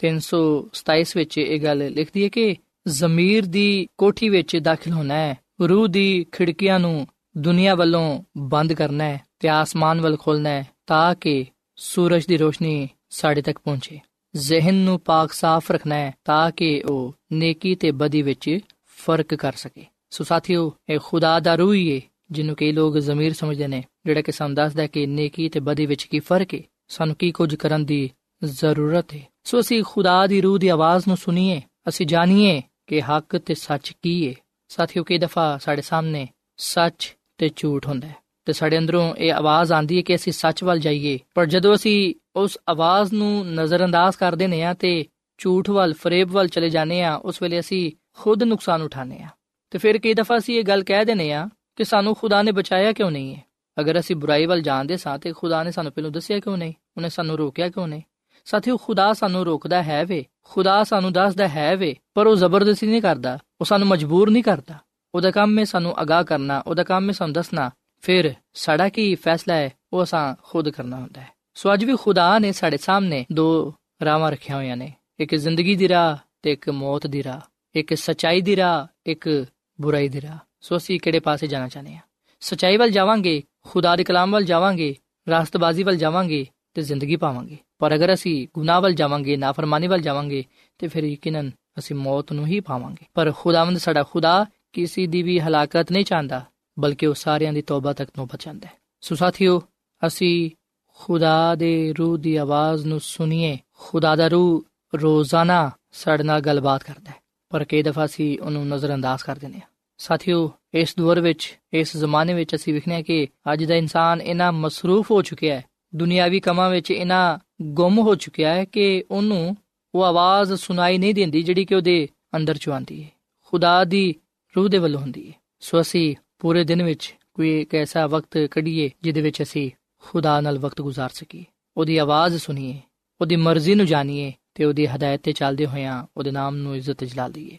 327 0.00 1.12
ਵਿੱਚ 1.16 1.38
ਇਹ 1.38 1.60
ਗੱਲ 1.60 1.90
ਲਿਖਦੀ 1.92 2.24
ਹੈ 2.24 2.28
ਕਿ 2.28 2.56
ਜ਼ਮੀਰ 2.88 3.46
ਦੀ 3.46 3.86
ਕੋਠੀ 3.98 4.28
ਵਿੱਚ 4.28 4.56
ਦਾਖਲ 4.56 4.92
ਹੋਣਾ 4.92 5.14
ਹੈ, 5.14 5.36
ਰੂਹ 5.62 5.88
ਦੀ 5.88 6.26
ਖਿੜਕੀਆਂ 6.32 6.78
ਨੂੰ 6.80 7.06
ਦੁਨੀਆ 7.38 7.74
ਵੱਲੋਂ 7.74 8.22
ਬੰਦ 8.36 8.72
ਕਰਨਾ 8.72 9.04
ਹੈ 9.04 9.20
ਤੇ 9.38 9.48
ਆਸਮਾਨ 9.48 10.00
ਵੱਲ 10.00 10.16
ਖੋਲਣਾ 10.16 10.50
ਹੈ 10.50 10.68
ਤਾਂ 10.86 11.14
ਕਿ 11.14 11.46
ਸੂਰਜ 11.76 12.26
ਦੀ 12.26 12.36
ਰੋਸ਼ਨੀ 12.36 12.88
ਸਾਡੇ 13.10 13.42
ਤੱਕ 13.42 13.58
ਪਹੁੰਚੇ। 13.58 14.00
ਜ਼ਿਹਨ 14.36 14.74
ਨੂੰ 14.74 15.00
ਪਾਕ 15.00 15.32
ਸਾਫ਼ 15.32 15.72
ਰੱਖਣਾ 15.72 15.94
ਹੈ 15.94 16.14
ਤਾਂ 16.24 16.50
ਕਿ 16.50 16.82
ਉਹ 16.90 17.14
ਨੇਕੀ 17.32 17.74
ਤੇ 17.74 17.90
ਬਦੀ 17.90 18.22
ਵਿੱਚ 18.22 18.58
ਫ਼ਰਕ 18.96 19.34
ਕਰ 19.34 19.52
ਸਕੇ। 19.52 19.84
ਸੋ 20.10 20.24
ਸਾਥੀਓ, 20.24 20.72
ਇਹ 20.88 20.98
ਖੁਦਾ 21.04 21.40
ਦਾ 21.40 21.54
ਰੂਹ 21.54 21.74
ਹੀ 21.74 21.96
ਹੈ, 21.96 22.00
ਜਿਹਨੂੰ 22.30 22.56
ਕਈ 22.56 22.72
ਲੋਕ 22.72 22.98
ਜ਼ਮੀਰ 22.98 23.32
ਸਮਝਦੇ 23.32 23.66
ਨੇ, 23.66 23.84
ਜਿਹੜਾ 24.06 24.22
ਕਿ 24.22 24.32
ਸਾਨੂੰ 24.32 24.54
ਦੱਸਦਾ 24.54 24.82
ਹੈ 24.82 24.86
ਕਿ 24.86 25.06
ਨੇਕੀ 25.06 25.48
ਤੇ 25.48 25.60
ਬਦੀ 25.60 25.86
ਵਿੱਚ 25.86 26.04
ਕੀ 26.04 26.18
ਫ਼ਰਕ 26.18 26.54
ਹੈ, 26.54 26.60
ਸਾਨੂੰ 26.88 27.16
ਕੀ 27.16 27.32
ਕੁਝ 27.32 27.54
ਕਰਨ 27.54 27.84
ਦੀ 27.84 28.10
ਜ਼ਰੂਰਤ 28.44 29.14
ਹੈ। 29.14 29.20
ਸੋ 29.44 29.60
ਅਸੀਂ 29.60 29.82
ਖੁਦਾ 29.86 30.26
ਦੀ 30.26 30.40
ਰੂਹ 30.40 30.58
ਦੀ 30.58 30.68
ਆਵਾਜ਼ 30.68 31.04
ਨੂੰ 31.08 31.16
ਸੁਣੀਏ, 31.16 31.62
ਅਸੀਂ 31.88 32.06
ਜਾਣੀਏ 32.06 32.62
ਕਿ 32.86 33.02
ਹੱਕ 33.02 33.36
ਤੇ 33.36 33.54
ਸੱਚ 33.54 33.92
ਕੀ 34.02 34.28
ਹੈ। 34.28 34.34
ਸਾਥੀਓ, 34.68 35.04
ਕਈ 35.04 35.18
ਦਫਾ 35.18 35.58
ਸਾਡੇ 35.58 35.82
ਸਾਹਮਣੇ 35.82 36.28
ਸੱਚ 36.56 37.17
ਤੇ 37.38 37.50
ਝੂਠ 37.56 37.86
ਹੁੰਦਾ 37.86 38.08
ਹੈ। 38.08 38.16
ਤੇ 38.44 38.52
ਸਾਡੇ 38.52 38.78
ਅੰਦਰੋਂ 38.78 39.14
ਇਹ 39.14 39.32
ਆਵਾਜ਼ 39.32 39.72
ਆਂਦੀ 39.72 39.96
ਹੈ 39.96 40.02
ਕਿ 40.02 40.14
ਅਸੀਂ 40.14 40.32
ਸੱਚ 40.32 40.64
ਵੱਲ 40.64 40.78
ਜਾਈਏ। 40.78 41.18
ਪਰ 41.34 41.46
ਜਦੋਂ 41.46 41.74
ਅਸੀਂ 41.74 42.14
ਉਸ 42.36 42.58
ਆਵਾਜ਼ 42.68 43.12
ਨੂੰ 43.12 43.54
ਨਜ਼ਰਅੰਦਾਜ਼ 43.54 44.16
ਕਰ 44.16 44.34
ਦਿੰਦੇ 44.34 44.62
ਆ 44.62 44.74
ਤੇ 44.74 45.04
ਝੂਠ 45.38 45.70
ਵੱਲ, 45.70 45.94
ਫਰੇਬ 45.94 46.30
ਵੱਲ 46.30 46.48
ਚਲੇ 46.48 46.70
ਜਾਂਦੇ 46.70 47.02
ਆ, 47.02 47.14
ਉਸ 47.14 47.42
ਵੇਲੇ 47.42 47.60
ਅਸੀਂ 47.60 47.92
ਖੁਦ 48.18 48.42
ਨੁਕਸਾਨ 48.42 48.82
ਉਠਾਉਂਦੇ 48.82 49.22
ਆ। 49.22 49.28
ਤੇ 49.70 49.78
ਫਿਰ 49.78 49.98
ਕਈ 49.98 50.14
ਦਫਾ 50.14 50.38
ਅਸੀਂ 50.38 50.58
ਇਹ 50.58 50.64
ਗੱਲ 50.64 50.82
ਕਹਿ 50.82 51.04
ਦਿੰਦੇ 51.04 51.32
ਆ 51.32 51.48
ਕਿ 51.76 51.84
ਸਾਨੂੰ 51.84 52.14
ਖੁਦਾ 52.14 52.42
ਨੇ 52.42 52.52
ਬਚਾਇਆ 52.52 52.92
ਕਿਉਂ 52.92 53.10
ਨਹੀਂ 53.10 53.34
ਹੈ? 53.34 53.42
ਅਗਰ 53.80 54.00
ਅਸੀਂ 54.00 54.16
ਬੁਰਾਈ 54.16 54.46
ਵੱਲ 54.46 54.60
ਜਾਂਦੇ 54.60 54.96
ਸਾਂ 54.96 55.18
ਤੇ 55.18 55.32
ਖੁਦਾ 55.32 55.62
ਨੇ 55.62 55.72
ਸਾਨੂੰ 55.72 55.92
ਪਹਿਲਾਂ 55.92 56.10
ਦੱਸਿਆ 56.10 56.38
ਕਿਉਂ 56.38 56.56
ਨਹੀਂ? 56.56 56.72
ਉਹਨੇ 56.96 57.08
ਸਾਨੂੰ 57.08 57.38
ਰੋਕਿਆ 57.38 57.68
ਕਿਉਂ 57.68 57.88
ਨਹੀਂ? 57.88 58.02
ਸਾਥੀਓ, 58.44 58.76
ਖੁਦਾ 58.76 59.12
ਸਾਨੂੰ 59.12 59.44
ਰੋਕਦਾ 59.44 59.82
ਹੈ 59.82 60.04
ਵੇ। 60.04 60.24
ਖੁਦਾ 60.44 60.84
ਸਾਨੂੰ 60.84 61.12
ਦੱਸਦਾ 61.12 61.48
ਹੈ 61.48 61.76
ਵੇ, 61.76 61.96
ਪਰ 62.14 62.26
ਉਹ 62.26 62.36
ਜ਼ਬਰਦਸਤੀ 62.36 62.86
ਨਹੀਂ 62.86 63.02
ਕਰਦਾ। 63.02 63.38
ਉਹ 63.60 63.66
ਸਾਨੂੰ 63.66 63.88
ਮਜਬੂਰ 63.88 64.30
ਨਹੀਂ 64.30 64.42
ਕਰਦਾ। 64.42 64.74
ਉਹਦਾ 65.14 65.30
ਕੰਮ 65.30 65.58
ਹੈ 65.58 65.64
ਸਾਨੂੰ 65.64 66.02
ਅਗਾਹ 66.02 66.24
ਕਰਨਾ, 66.24 66.62
ਉਹਦਾ 66.66 66.84
ਕੰਮ 66.84 67.08
ਹੈ 67.08 67.12
ਸਾਨੂੰ 67.12 67.32
ਦੱਸਣਾ। 67.32 67.70
ਫਿਰ 68.02 68.34
ਸਾਡਾ 68.54 68.88
ਕੀ 68.88 69.14
ਫੈਸਲਾ 69.14 69.54
ਹੈ, 69.54 69.70
ਉਹ 69.92 70.02
ਅਸਾਂ 70.02 70.34
ਖੁਦ 70.42 70.68
ਕਰਨਾ 70.68 70.96
ਹੁੰਦਾ 70.96 71.20
ਹੈ। 71.20 71.28
ਸੋ 71.54 71.74
ਅੱਜ 71.74 71.84
ਵੀ 71.84 71.96
ਖੁਦਾ 71.96 72.38
ਨੇ 72.38 72.52
ਸਾਡੇ 72.52 72.76
ਸਾਹਮਣੇ 72.76 73.26
ਦੋ 73.32 73.74
ਰਾਵਾਂ 74.04 74.32
ਰੱਖੀਆਂ 74.32 74.58
ਹੋਈਆਂ 74.58 74.76
ਨੇ। 74.76 74.92
ਇੱਕ 75.20 75.34
ਜ਼ਿੰਦਗੀ 75.34 75.76
ਦੀ 75.76 75.88
ਰਾਹ 75.88 76.16
ਤੇ 76.42 76.52
ਇੱਕ 76.52 76.70
ਮੌਤ 76.70 77.06
ਦੀ 77.06 77.22
ਰਾਹ। 77.22 77.40
ਇੱਕ 77.74 77.94
ਸਚਾਈ 77.94 78.40
ਦੀ 78.40 78.56
ਰਾਹ, 78.56 78.86
ਇੱਕ 79.06 79.46
ਬੁਰਾਈ 79.80 80.08
ਦੀ 80.08 80.20
ਰਾਹ। 80.20 80.38
ਸੋ 80.60 80.76
ਅਸੀਂ 80.76 81.00
ਕਿਹੜੇ 81.00 81.20
ਪਾਸੇ 81.20 81.46
ਜਾਣਾ 81.46 81.68
ਚਾਹਨੇ 81.68 81.94
ਆ 81.94 82.00
ਸਚਾਈ 82.40 82.76
ਵੱਲ 82.76 82.90
ਜਾਵਾਂਗੇ, 82.90 83.42
ਖੁਦਾ 83.66 83.96
ਦੇ 83.96 84.04
ਕਲਾਮ 84.04 84.32
ਵੱਲ 84.32 84.44
ਜਾਵਾਂਗੇ, 84.44 84.96
ਰਾਸਤਬਾਜ਼ੀ 85.28 85.82
ਵੱਲ 85.82 85.96
ਜਾਵਾਂਗੇ 85.96 86.46
ਤੇ 86.74 86.82
ਜ਼ਿੰਦਗੀ 86.82 87.16
ਪਾਵਾਂਗੇ। 87.16 87.56
ਪਰ 87.78 87.94
ਅਗਰ 87.94 88.14
ਅਸੀਂ 88.14 88.48
ਗੁਨਾਹ 88.54 88.80
ਵੱਲ 88.80 88.92
ਜਾਵਾਂਗੇ, 88.92 89.36
ਨਾਫਰਮਾਨੀ 89.36 89.86
ਵੱਲ 89.86 90.00
ਜਾਵਾਂਗੇ 90.00 90.44
ਤੇ 90.78 90.88
ਫਿਰ 90.88 91.04
ਯਕੀਨਨ 91.04 91.50
ਅਸੀਂ 91.78 91.96
ਮੌਤ 91.96 92.32
ਨੂੰ 92.32 92.46
ਹੀ 92.46 92.60
ਪਾਵਾਂਗੇ। 92.60 93.06
ਪਰ 93.14 93.32
ਖੁਦਾਵੰਦ 93.36 93.78
ਸਾਡਾ 93.78 94.02
ਖੁਦਾ 94.02 94.46
ਕਿਸੇ 94.72 95.06
ਦੀ 95.06 95.22
ਵੀ 95.22 95.38
ਹਲਾਕਤ 95.40 95.92
ਨਹੀਂ 95.92 96.04
ਚਾਹੁੰਦਾ, 96.04 96.44
ਬਲਕਿ 96.78 97.06
ਉਹ 97.06 97.14
ਸਾਰਿਆਂ 97.14 97.52
ਦੀ 97.52 97.62
ਤੌਬਾ 97.62 97.92
ਤੱਕ 97.92 98.10
ਨੂੰ 98.16 98.26
ਬਚਾਉਂਦਾ 98.26 98.68
ਹੈ। 98.68 98.72
ਸੋ 99.00 99.14
ਸਾਥੀਓ, 99.14 99.62
ਅਸੀਂ 100.02 100.50
ਖੁਦਾ 100.96 101.54
ਦੇ 101.54 101.94
ਰੂਹ 101.98 102.16
ਦੀ 102.18 102.36
ਆਵਾਜ਼ 102.36 102.86
ਨੂੰ 102.86 103.00
ਸੁਣੀਏ। 103.00 103.58
ਖੁਦਾ 103.78 104.14
ਦਾ 104.16 104.28
ਰੂਹ 104.28 104.64
ਰੋਜ਼ਾਨਾ 104.94 105.70
ਸਾਡੇ 105.92 106.24
ਨਾਲ 106.24 106.40
ਗੱਲਬਾਤ 106.40 106.82
ਕਰਦਾ 106.82 107.10
ਹੈ, 107.10 107.16
ਪਰ 107.50 107.64
ਕਈ 107.64 107.82
ਦਫਾ 107.82 108.04
ਅਸੀਂ 108.04 108.38
ਉਹਨੂੰ 108.40 108.66
ਨਜ਼ਰਅੰਦਾਜ਼ 108.68 109.24
ਕਰ 109.24 109.36
ਦਿੰਦੇ 109.36 109.58
ਹਾਂ। 109.58 109.68
ਸਾਥੀਓ, 109.98 110.50
ਇਸ 110.74 110.94
ਦੌਰ 110.98 111.20
ਵਿੱਚ, 111.20 111.58
ਇਸ 111.72 111.96
ਜ਼ਮਾਨੇ 111.96 112.34
ਵਿੱਚ 112.34 112.54
ਅਸੀਂ 112.54 112.74
ਵਿਖਨੇ 112.74 112.94
ਆ 112.94 113.02
ਕਿ 113.02 113.26
ਅੱਜ 113.52 113.64
ਦਾ 113.64 113.74
ਇਨਸਾਨ 113.74 114.20
ਇਨਾ 114.20 114.50
ਮਸਰੂਫ 114.50 115.10
ਹੋ 115.10 115.22
ਚੁੱਕਿਆ 115.22 115.54
ਹੈ, 115.54 115.64
ਦੁਨਿਆਵੀ 115.94 116.40
ਕੰਮਾਂ 116.40 116.70
ਵਿੱਚ 116.70 116.90
ਇਨਾ 116.90 117.38
ਗੁੰਮ 117.62 117.98
ਹੋ 117.98 118.14
ਚੁੱਕਿਆ 118.14 118.54
ਹੈ 118.54 118.64
ਕਿ 118.64 119.04
ਉਹਨੂੰ 119.10 119.56
ਉਹ 119.94 120.04
ਆਵਾਜ਼ 120.04 120.52
ਸੁਣਾਈ 120.54 120.98
ਨਹੀਂ 120.98 121.14
ਦਿੰਦੀ 121.14 121.42
ਜਿਹੜੀ 121.42 121.64
ਕਿ 121.64 121.74
ਉਹਦੇ 121.74 122.08
ਅੰਦਰ 122.36 122.56
ਚੋਂ 122.56 122.72
ਆਉਂਦੀ 122.72 123.02
ਹੈ। 123.02 123.08
ਖੁਦਾ 123.46 123.84
ਦੀ 123.84 124.14
ਰੂਹ 124.58 124.68
ਦੇ 124.68 124.78
ਵੱਲੋਂ 124.78 125.00
ਹੁੰਦੀ 125.00 125.28
ਹੈ 125.28 125.32
ਸੋ 125.60 125.80
ਅਸੀਂ 125.80 126.16
ਪੂਰੇ 126.38 126.64
ਦਿਨ 126.64 126.82
ਵਿੱਚ 126.82 127.14
ਕੋਈ 127.34 127.60
ਇੱਕ 127.60 127.74
ਐਸਾ 127.74 128.06
ਵਕਤ 128.06 128.38
ਕੱਢੀਏ 128.50 128.90
ਜਿਹਦੇ 129.02 129.20
ਵਿੱਚ 129.20 129.42
ਅਸੀਂ 129.42 129.70
ਖੁਦਾ 129.98 130.40
ਨਾਲ 130.40 130.58
ਵਕਤ 130.58 130.80
ਗੁਜ਼ਾਰ 130.80 131.10
ਸਕੀਏ। 131.10 131.44
ਉਹਦੀ 131.76 131.96
ਆਵਾਜ਼ 131.98 132.36
ਸੁਣੀਏ, 132.36 132.80
ਉਹਦੀ 133.20 133.36
ਮਰਜ਼ੀ 133.36 133.74
ਨੂੰ 133.74 133.86
ਜਾਣੀਏ 133.86 134.32
ਤੇ 134.54 134.64
ਉਹਦੀ 134.64 134.86
ਹਦਾਇਤ 134.86 135.20
ਤੇ 135.22 135.32
ਚੱਲਦੇ 135.32 135.66
ਹੋਇਆਂ 135.66 136.06
ਉਹਦੇ 136.16 136.30
ਨਾਮ 136.30 136.56
ਨੂੰ 136.56 136.76
ਇੱਜ਼ਤ 136.76 137.04
ਜਲਾ 137.04 137.28
ਦਈਏ। 137.28 137.58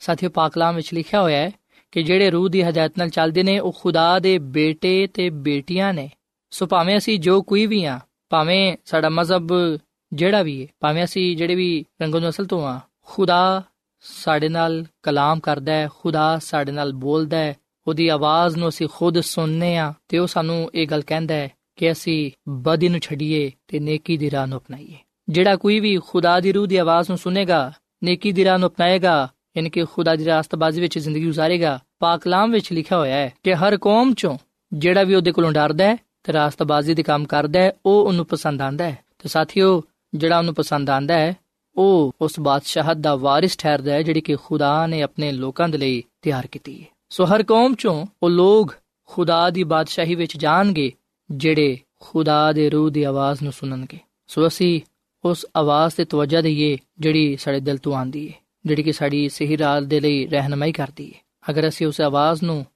ਸਾਥੀਓ, 0.00 0.30
ਪਾਕ 0.30 0.52
ਕਲਾਮ 0.52 0.76
ਵਿੱਚ 0.76 0.94
ਲਿਖਿਆ 0.94 1.22
ਹੋਇਆ 1.22 1.38
ਹੈ 1.38 1.50
ਕਿ 1.92 2.02
ਜਿਹੜੇ 2.02 2.30
ਰੂਹ 2.30 2.48
ਦੀ 2.48 2.62
ਹਦਾਇਤ 2.62 2.92
ਨਾਲ 2.98 3.08
ਚੱਲਦੇ 3.08 3.42
ਨੇ, 3.42 3.58
ਉਹ 3.58 3.76
ਖੁਦਾ 3.80 4.18
ਦੇ 4.18 4.38
ਬੇਟੇ 4.38 5.06
ਤੇ 5.06 5.30
ਬੇਟੀਆਂ 5.30 5.94
ਨੇ। 5.94 6.10
ਸੋ 6.50 6.66
ਭਾਵੇਂ 6.66 6.98
ਅਸੀਂ 6.98 7.20
ਜੋ 7.20 7.42
ਕੋਈ 7.42 7.66
ਵੀ 7.66 7.84
ਆ 7.84 8.00
ਭਾਵੇਂ 8.30 8.76
ਸਾਡਾ 8.84 9.08
ਮਜ਼ਹਬ 9.08 9.48
ਜਿਹੜਾ 10.12 10.42
ਵੀ 10.42 10.62
ਹੈ 10.62 10.66
ਭਾਵੇਂ 10.80 11.04
ਅਸੀਂ 11.04 11.36
ਜਿਹੜੇ 11.36 11.54
ਵੀ 11.54 11.84
ਰੰਗੋ 12.02 12.20
ਨਸਲ 12.20 12.46
ਤੋਂ 12.46 12.68
ਆ 12.68 12.80
ਖੁਦਾ 13.04 13.62
ਸਾਡੇ 14.00 14.48
ਨਾਲ 14.48 14.84
ਕਲਾਮ 15.02 15.40
ਕਰਦਾ 15.40 15.72
ਹੈ, 15.72 15.88
ਖੁਦਾ 15.98 16.38
ਸਾਡੇ 16.38 16.72
ਨਾਲ 16.72 16.92
ਬੋਲਦਾ 16.92 17.36
ਹੈ, 17.36 17.54
ਉਹਦੀ 17.86 18.08
ਆਵਾਜ਼ 18.08 18.56
ਨੂੰ 18.56 18.68
ਅਸੀਂ 18.68 18.88
ਖੁਦ 18.92 19.20
ਸੁਣਨੇ 19.20 19.76
ਆ 19.76 19.92
ਤੇ 20.08 20.18
ਉਹ 20.18 20.26
ਸਾਨੂੰ 20.26 20.70
ਇਹ 20.74 20.86
ਗੱਲ 20.86 21.02
ਕਹਿੰਦਾ 21.02 21.34
ਹੈ 21.34 21.50
ਕਿ 21.76 21.92
ਅਸੀਂ 21.92 22.30
ਬਦੀ 22.48 22.88
ਨੂੰ 22.88 23.00
ਛੱਡੀਏ 23.00 23.52
ਤੇ 23.68 23.80
ਨੇਕੀ 23.80 24.16
ਦੀ 24.16 24.30
ਰਾਹ 24.30 24.46
ਨੂੰ 24.46 24.58
ਅਪਣਾਈਏ। 24.58 24.96
ਜਿਹੜਾ 25.28 25.56
ਕੋਈ 25.56 25.80
ਵੀ 25.80 25.98
ਖੁਦਾ 25.98 26.40
ਦੀ 26.40 26.52
ਰੂਹ 26.52 26.66
ਦੀ 26.66 26.76
ਆਵਾਜ਼ 26.76 27.10
ਨੂੰ 27.10 27.18
ਸੁਨੇਗਾ 27.18 27.72
ਨੇਕੀ 28.04 28.32
ਦੀ 28.32 28.44
ਰਾਹ 28.44 28.58
ਨੂੰ 28.58 28.68
ਅਪਣਾਏਗਾ, 28.68 29.28
ਯਾਨੀ 29.56 29.70
ਕਿ 29.70 29.84
ਖੁਦਾ 29.84 30.16
ਦੀ 30.16 30.24
ਰਾਸਤਬਾਜ਼ੀ 30.24 30.80
ਵਿੱਚ 30.80 30.98
ਜ਼ਿੰਦਗੀ 30.98 31.28
گزارੇਗਾ 31.28 31.80
ਪਾਕ 31.98 32.20
ਕਲਾਮ 32.20 32.50
ਵਿੱਚ 32.50 32.72
ਲਿਖਿਆ 32.72 32.98
ਹੋਇਆ 32.98 33.16
ਹੈ 33.16 33.32
ਕਿ 33.42 33.54
ਹਰ 33.54 33.76
ਕੌਮ 33.76 34.14
ਚੋਂ 34.14 34.38
ਜਿਹੜਾ 34.72 35.02
ਵੀ 35.02 35.14
ਉਹਦੇ 35.14 35.32
ਕੋਲੋਂ 35.32 35.52
ਡਰਦਾ 35.52 35.84
ਹੈ 35.84 35.96
ਤੇ 36.24 36.32
ਰਾਸਤਬਾਜ਼ੀ 36.32 36.94
ਦੇ 36.94 37.02
ਕੰਮ 37.02 37.24
ਕਰਦਾ 37.24 37.60
ਹੈ, 37.60 37.72
ਉਹ 37.86 38.06
ਉਹਨੂੰ 38.06 38.26
ਪਸੰਦ 38.26 38.62
ਆਂਦਾ 38.62 38.84
ਹੈ। 38.84 38.98
ਤੇ 39.18 39.28
ਸਾਥੀਓ, 39.28 39.82
ਜਿਹੜਾ 40.14 40.38
ਉਹਨੂੰ 40.38 40.54
ਪਸੰਦ 40.54 40.90
ਆਂਦਾ 40.90 41.14
ਹੈ 41.14 41.36
ਉਹ 41.78 42.12
ਉਸ 42.20 42.40
ਬਾਦਸ਼ਾਹਤ 42.40 42.96
ਦਾ 42.96 43.16
ਵਾਰਿਸ 43.16 43.56
ਠਹਿਰਦਾ 43.56 43.92
ਹੈ 43.92 44.02
ਜਿਹੜੀ 44.02 44.20
ਕਿ 44.20 44.36
ਖੁਦਾ 44.36 44.86
ਨੇ 44.86 45.02
ਆਪਣੇ 45.02 45.32
ਲੋਕਾਂ 45.32 45.68
ਦੇ 45.68 45.78
ਲਈ 45.78 46.02
ਤਿਆਰ 46.22 46.46
ਕੀਤੀ 46.46 46.80
ਹੈ। 46.80 46.86
ਸੋ 47.10 47.24
ਹਰ 47.24 47.42
ਕੌਮ 47.42 47.74
ਚੋਂ 47.74 48.06
ਉਹ 48.22 48.30
ਲੋਕ 48.30 48.74
ਖੁਦਾ 49.06 49.50
ਦੀ 49.50 49.64
ਬਾਦਸ਼ਾਹੀ 49.64 50.14
ਵਿੱਚ 50.14 50.36
ਜਾਣਗੇ, 50.36 50.92
ਜਿਹੜੇ 51.30 51.78
ਖੁਦਾ 52.00 52.52
ਦੇ 52.52 52.70
ਰੂਹ 52.70 52.90
ਦੀ 52.90 53.02
ਆਵਾਜ਼ 53.02 53.42
ਨੂੰ 53.42 53.52
ਸੁਣਨਗੇ। 53.52 53.98
ਸੋ 54.26 54.46
ਅਸੀਂ 54.46 54.80
ਉਸ 55.24 55.46
ਆਵਾਜ਼ 55.56 55.94
ਤੇ 55.94 56.04
ਤਵੱਜਾ 56.04 56.40
ਦਈਏ 56.40 56.78
ਜਿਹੜੀ 57.00 57.36
ਸਾਡੇ 57.36 57.60
ਦਿਲ 57.60 57.78
ਤੋਂ 57.78 57.94
ਆਂਦੀ 57.94 58.28
ਹੈ, 58.28 58.34
ਜਿਹੜੀ 58.66 58.82
ਕਿ 58.82 58.92
ਸਾਡੀ 58.92 59.28
ਸਹੀ 59.28 59.58
ਰਾਹ 59.58 59.80
ਦੇ 59.80 60.00
ਲਈ 60.00 60.26
ਰਹਿਨਮਾਈ 60.26 60.72
ਕਰਦੀ 60.72 61.10
ਹੈ। 61.10 61.18
ਅਗਰ 61.50 61.68
ਅਸੀਂ 61.68 61.86
ਉਸ 61.86 62.00
ਆਵਾਜ਼ 62.00 62.42
ਨੂੰ 62.42 62.66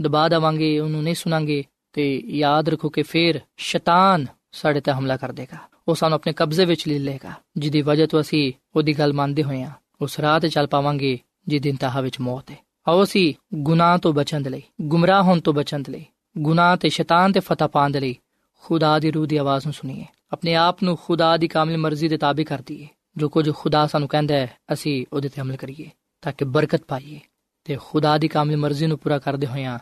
ਦਬਾ 0.00 0.28
ਦਵਾਂਗੇ, 0.28 0.78
ਉਹਨੂੰ 0.80 1.02
ਨਹੀਂ 1.02 1.14
ਸੁਣਾਂਗੇ, 1.14 1.64
ਤੇ 1.92 2.22
ਯਾਦ 2.26 2.68
ਰੱਖੋ 2.68 2.88
ਕਿ 2.88 3.02
ਫਿਰ 3.02 3.40
ਸ਼ੈਤਾਨ 3.56 4.26
ਸਾਡੇ 4.52 4.80
ਤੇ 4.80 4.92
ਹਮਲਾ 4.92 5.16
ਕਰ 5.16 5.32
ਦੇਗਾ। 5.32 5.71
ਉਹ 5.88 5.94
ਸਾਨੂੰ 5.94 6.16
ਆਪਣੇ 6.16 6.32
ਕਬਜ਼ੇ 6.32 6.64
ਵਿੱਚ 6.64 6.88
ਲੈ 6.88 6.98
ਲੇਗਾ 6.98 7.32
ਜਿਹਦੀ 7.56 7.82
ਵਜ੍ਹਾ 7.82 8.06
ਤੋਂ 8.06 8.20
ਅਸੀਂ 8.20 8.52
ਉਹਦੀ 8.76 8.92
ਗੱਲ 8.92 9.12
ਮੰਨਦੇ 9.12 9.42
ਹੋਏ 9.42 9.62
ਆ 9.62 9.70
ਉਸ 10.00 10.20
ਰਾਹ 10.20 10.40
ਤੇ 10.40 10.48
ਚੱਲ 10.48 10.66
ਪਾਵਾਂਗੇ 10.66 11.18
ਜਿਹਦੀ 11.48 11.68
ਇੰਤਹਾ 11.68 12.00
ਵਿੱਚ 12.00 12.20
ਮੌਤ 12.20 12.50
ਹੈ। 12.50 12.56
ਆਓ 12.88 13.04
ਅਸੀਂ 13.04 13.34
ਗੁਨਾਹ 13.54 13.98
ਤੋਂ 13.98 14.12
ਬਚਣ 14.12 14.40
ਦੇ 14.40 14.50
ਲਈ, 14.50 14.62
ਗੁੰਮਰਾਹ 14.80 15.22
ਹੋਣ 15.22 15.40
ਤੋਂ 15.40 15.54
ਬਚਣ 15.54 15.80
ਦੇ 15.80 15.92
ਲਈ, 15.92 16.04
ਗੁਨਾਹ 16.38 16.76
ਤੇ 16.76 16.88
ਸ਼ੈਤਾਨ 16.88 17.32
ਤੇ 17.32 17.40
ਫਤਹ 17.40 17.64
ਪਾਉਣ 17.64 17.90
ਦੇ 17.90 18.00
ਲਈ 18.00 18.18
ਖੁਦਾ 18.62 18.98
ਦੀ 18.98 19.10
ਰੂਹ 19.10 19.26
ਦੀ 19.26 19.36
ਆਵਾਜ਼ 19.36 19.66
ਨੂੰ 19.66 19.74
ਸੁਣੀਏ। 19.74 20.04
ਆਪਣੇ 20.32 20.54
ਆਪ 20.54 20.82
ਨੂੰ 20.82 20.98
ਖੁਦਾ 21.04 21.36
ਦੀ 21.36 21.48
ਕਾਮਿਲ 21.48 21.78
ਮਰਜ਼ੀ 21.78 22.08
ਦੇ 22.08 22.16
ਤਾਬਿ 22.16 22.44
ਕਰ 22.44 22.62
ਦਈਏ। 22.66 22.88
ਜੋ 23.16 23.28
ਕੁਝ 23.28 23.50
ਖੁਦਾ 23.54 23.86
ਸਾਨੂੰ 23.86 24.08
ਕਹਿੰਦਾ 24.08 24.34
ਹੈ, 24.34 24.56
ਅਸੀਂ 24.72 25.06
ਉਹਦੇ 25.12 25.28
ਤੇ 25.28 25.40
ਅਮਲ 25.40 25.56
ਕਰੀਏ, 25.56 25.90
ਤਾਂ 26.22 26.32
ਕਿ 26.32 26.44
ਬਰਕਤ 26.44 26.82
ਪਾਈਏ 26.88 27.20
ਤੇ 27.64 27.78
ਖੁਦਾ 27.86 28.18
ਦੀ 28.18 28.28
ਕਾਮਿਲ 28.28 28.56
ਮਰਜ਼ੀ 28.56 28.86
ਨੂੰ 28.86 28.98
ਪੂਰਾ 28.98 29.18
ਕਰਦੇ 29.18 29.46
ਹੋਇਆਂ 29.46 29.78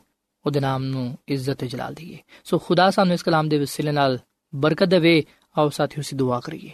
ਉਹਦੇ 0.46 0.60
ਨਾਮ 0.60 0.84
ਨੂੰ 0.84 1.18
ਇੱਜ਼ਤ 1.28 1.54
ਤੇ 1.54 1.66
ਜਲਾਲ 1.66 1.94
ਦਈਏ। 1.94 2.18
ਸੋ 2.44 2.58
ਖੁਦਾ 2.58 2.90
ਸਾਨੂੰ 2.90 3.14
ਇਸ 3.14 3.22
ਕਲਾਮ 3.22 3.48
ਦੇ 3.48 3.58
ਵਸੀਲੇ 3.58 3.92
ਨਾਲ 3.92 4.18
ਬਰਕਤ 4.54 4.86
ਦੇਵੇ 4.86 5.24
ਆਓ 5.58 5.68
ਸਾਥੀਓ 5.68 6.02
ਸੀ 6.02 6.16
ਦੁਆ 6.16 6.40
ਕਰੀਏ। 6.40 6.70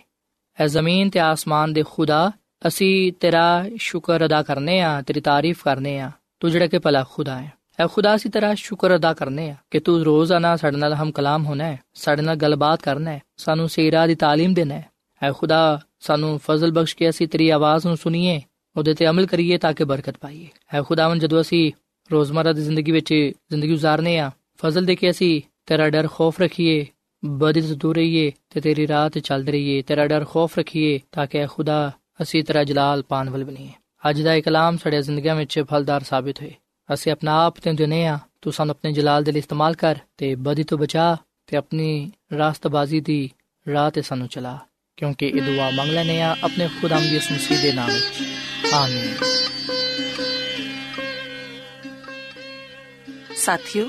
ਐ 0.61 0.67
ਜ਼ਮੀਨ 0.67 1.11
ਤੇ 1.11 1.21
ਆਸਮਾਨ 1.21 1.73
ਦੇ 1.73 1.85
ਖੁਦਾ, 1.91 2.33
ਅਸੀਂ 2.67 3.12
ਤੇਰਾ 3.12 3.65
ਸ਼ੁਕਰ 3.77 4.27
ਅਦਾ 4.27 4.43
ਕਰਨੇ 4.43 4.81
ਆ, 4.81 5.03
ਤੇਰੀ 5.03 5.21
ਤਾਰੀਫ 5.21 5.65
ਕਰਨੇ 5.65 5.99
ਆ। 5.99 6.11
ਤੂੰ 6.41 6.51
ਜਿਹੜਾ 6.51 6.67
ਕਿ 6.67 6.79
ਭਲਾ 6.79 7.05
ਖੁਦਾ 7.11 7.43
ਹੈ। 7.43 7.53
ਐ 7.81 7.87
ਖੁਦਾ 7.87 8.17
ਸੀ 8.17 8.29
ਤੇਰਾ 8.29 8.55
ਸ਼ੁਕਰ 8.55 8.97
ਅਦਾ 8.97 9.15
ਕਰਨੇ 9.15 9.51
ਆ 9.51 9.57
ਕਿ 9.71 9.81
ਤੂੰ 9.81 10.05
ਰੋਜ਼ਾਨਾ 10.05 10.57
ਸਾਡੇ 10.57 10.77
ਨਾਲ 10.77 10.95
ਹਮ 10.95 11.11
ਕਲਾਮ 11.11 11.47
ਹੋਣਾ 11.47 11.65
ਹੈ, 11.65 11.81
ਸਾਡੇ 11.95 12.23
ਨਾਲ 12.23 12.37
ਗੱਲਬਾਤ 12.37 12.83
ਕਰਨਾ 12.83 13.11
ਹੈ, 13.11 13.23
ਸਾਨੂੰ 13.37 13.69
ਸਿਰਾ 13.69 14.07
ਦੀ 14.07 14.12
تعلیم 14.12 14.55
ਦੇਣਾ 14.55 14.75
ਹੈ। 14.75 14.87
ਐ 15.23 15.33
ਖੁਦਾ, 15.33 15.81
ਸਾਨੂੰ 16.01 16.41
ਫਜ਼ਲ 16.45 16.73
ਬਖਸ਼ 16.73 16.97
ਕੇ 16.97 17.09
ਅਸੀਂ 17.09 17.29
ਤੇਰੀ 17.29 17.49
ਆਵਾਜ਼ 17.51 17.87
ਨੂੰ 17.87 17.97
ਸੁਣੀਏ, 17.97 18.43
ਉਹਦੇ 18.77 18.95
ਤੇ 18.95 19.09
ਅਮਲ 19.09 19.27
ਕਰੀਏ 19.27 19.59
ਤਾਂ 19.59 19.73
ਕਿ 19.73 19.85
ਬਰਕਤ 19.85 20.17
ਪਾਈਏ। 20.21 20.49
ਐ 20.75 20.83
ਖੁਦਾਵੰਦ, 20.83 21.21
ਜਦੋਂ 21.21 21.41
ਅਸੀਂ 21.41 21.73
ਰੋਜ਼ਮਰਾ 22.12 22.53
ਦੀ 22.53 22.62
ਜ਼ਿੰਦਗੀ 22.62 22.93
ਵਿੱਚ 22.93 23.15
ਜ਼ਿੰਦਗੀ 23.49 23.73
گزارਨੇ 23.73 24.19
ਆ, 24.19 24.31
ਫਜ਼ਲ 24.59 24.85
ਦੇ 24.85 24.97
ਕੇ 24.97 25.11
ਅਸੀਂ 25.11 25.43
ਤੇਰਾ 25.67 25.91
ਡਰ 25.91 26.09
ਖੋਫ 26.12 26.41
ਰੱਖੀਏ 26.41 26.87
ਬਦੀ 27.24 27.61
ਤੋਂ 27.61 27.76
ਦੂਰ 27.76 27.96
ਰਹੀਏ 27.96 28.33
ਤੇ 28.50 28.61
ਤੇਰੀ 28.61 28.87
ਰਾਹ 28.88 29.09
ਤੇ 29.11 29.20
ਚੱਲਦੇ 29.20 29.52
ਰਹੀਏ 29.52 29.83
ਤੇਰਾ 29.83 30.07
ਡਰ 30.07 30.24
ਖੌਫ 30.24 30.59
ਰੱਖੀਏ 30.59 30.98
ਤਾਂ 31.12 31.26
ਕਿ 31.26 31.46
ਖੁਦਾ 31.46 31.90
ਅਸੀਂ 32.22 32.44
ਤੇਰਾ 32.44 32.64
ਜਲਾਲ 32.64 33.02
ਪਾਣ 33.02 33.31
ਵਾਲ 33.31 33.44
ਬਣੀਏ 33.44 33.70
ਅੱਜ 34.11 34.22
ਦਾ 34.22 34.35
ਇਹ 34.35 34.42
ਸਾਡੇ 34.76 35.02
ਜ਼ਿੰਦਗੀਆਂ 35.02 35.35
ਵਿੱਚ 35.37 35.61
ਫਲਦਾਰ 35.61 36.02
ਸਾਬਿਤ 36.02 36.40
ਹੋਏ 36.42 36.52
ਅਸੀਂ 36.88 37.12
ਆਪਣਾ 37.12 37.44
ਆਪ 37.46 37.59
ਤੇ 37.59 37.72
ਦਿਨੇ 37.72 38.07
ਆ 38.07 38.18
ਤੂੰ 38.42 38.52
ਸਾਨੂੰ 38.52 38.74
ਆਪਣੇ 38.74 38.92
ਜਲਾਲ 38.92 39.24
ਦੇ 39.24 39.33
ਲਈ 39.33 39.38
ਇਸਤੇਮਾਲ 39.38 39.74
ਕਰ 39.74 39.98
ਤੇ 40.16 40.35
ਬਦੀ 40.35 40.64
ਤੋਂ 40.64 40.79
ਬਚਾ 40.79 41.16
ਤੇ 41.46 41.57
ਆਪਣੀ 41.57 42.11
ਰਾਸਤਬਾਜ਼ੀ 42.38 43.00
ਦੀ 43.00 43.31
ਰਾਹ 43.66 43.90
ਤੇ 43.90 44.02
ਸਾਨੂੰ 44.02 44.29
ਚਲਾ 44.29 44.59
ਕਿਉਂਕਿ 44.96 45.26
ਇਹ 45.26 45.42
ਦੁਆ 45.42 45.70
ਮੰਗ 45.70 45.90
ਲੈਨੇ 45.90 46.20
ਆ 46.22 46.37
ਆਪਣੇ 46.44 46.68
ਖੁਦਾਮ 46.81 47.02
ਦੀ 47.02 47.16
ਮਸੀਹ 47.33 47.62
ਦੇ 47.62 47.72
ਨਾਮ 47.72 47.90
ਵਿੱਚ 47.90 48.74
ਆਮੀਨ 48.74 49.14
ਸਾਥਿਓ 53.37 53.88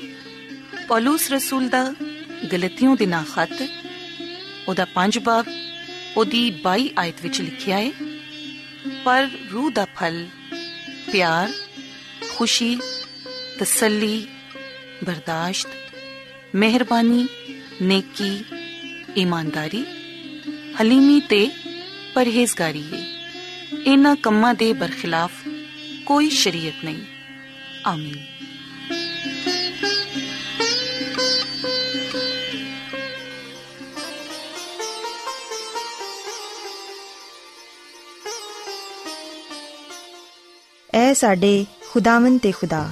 ਪੌਲਸ 0.87 1.31
ਰਸੂਲ 1.31 1.69
ਦਾ 1.69 1.83
ਗਲਤੀਆਂ 2.51 2.95
ਦੇ 2.95 3.05
ਨਾ 3.05 3.25
ਖਤ, 3.35 3.69
ਉਹਦਾ 4.67 4.85
ਪੰਜ 4.85 5.19
ਬਾਬ 5.19 5.45
ਉਹਦੀ 6.17 6.51
22 6.51 6.89
ਆਇਤ 6.99 7.15
ਵਿੱਚ 7.21 7.41
ਲਿਖਿਆ 7.41 7.77
ਹੈ, 7.77 7.91
ਪਰ 9.03 9.29
ਰੂਹ 9.53 9.71
ਦਾ 9.71 9.85
ਫਲ, 9.85 10.27
ਪਿਆਰ, 11.11 11.53
ਖੁਸ਼ੀ, 12.35 12.79
ਤਸੱਲੀ, 13.59 14.27
ਬਰਦਾਸ਼ਤ, 15.03 15.69
ਮਿਹਰਬਾਨੀ, 16.55 17.27
ਨੇਕੀ, 17.81 18.43
ਇਮਾਨਦਾਰੀ, 19.17 19.85
ਹਲੀਮੀ 20.81 21.19
ਤੇ 21.19 21.51
ਪਰਹੇਜ਼ਗਾਰੀ 22.13 22.83
ਹੈ। 22.83 23.05
ਇਹਨਾਂ 23.87 24.15
ਕੰਮਾਂ 24.15 24.53
ਦੇ 24.53 24.73
ਬਰਖਿਲਾਫ 24.73 25.31
ਕੋਈ 26.05 26.29
ਸ਼ਰੀਅਤ 26.29 26.85
ਨਹੀਂ। 26.85 27.01
ਆਮੀਨ। 27.85 28.46
ਸਾਡੇ 41.17 41.65
ਖੁਦਾਵੰ 41.91 42.37
ਤੇ 42.37 42.51
ਖੁਦਾ। 42.51 42.89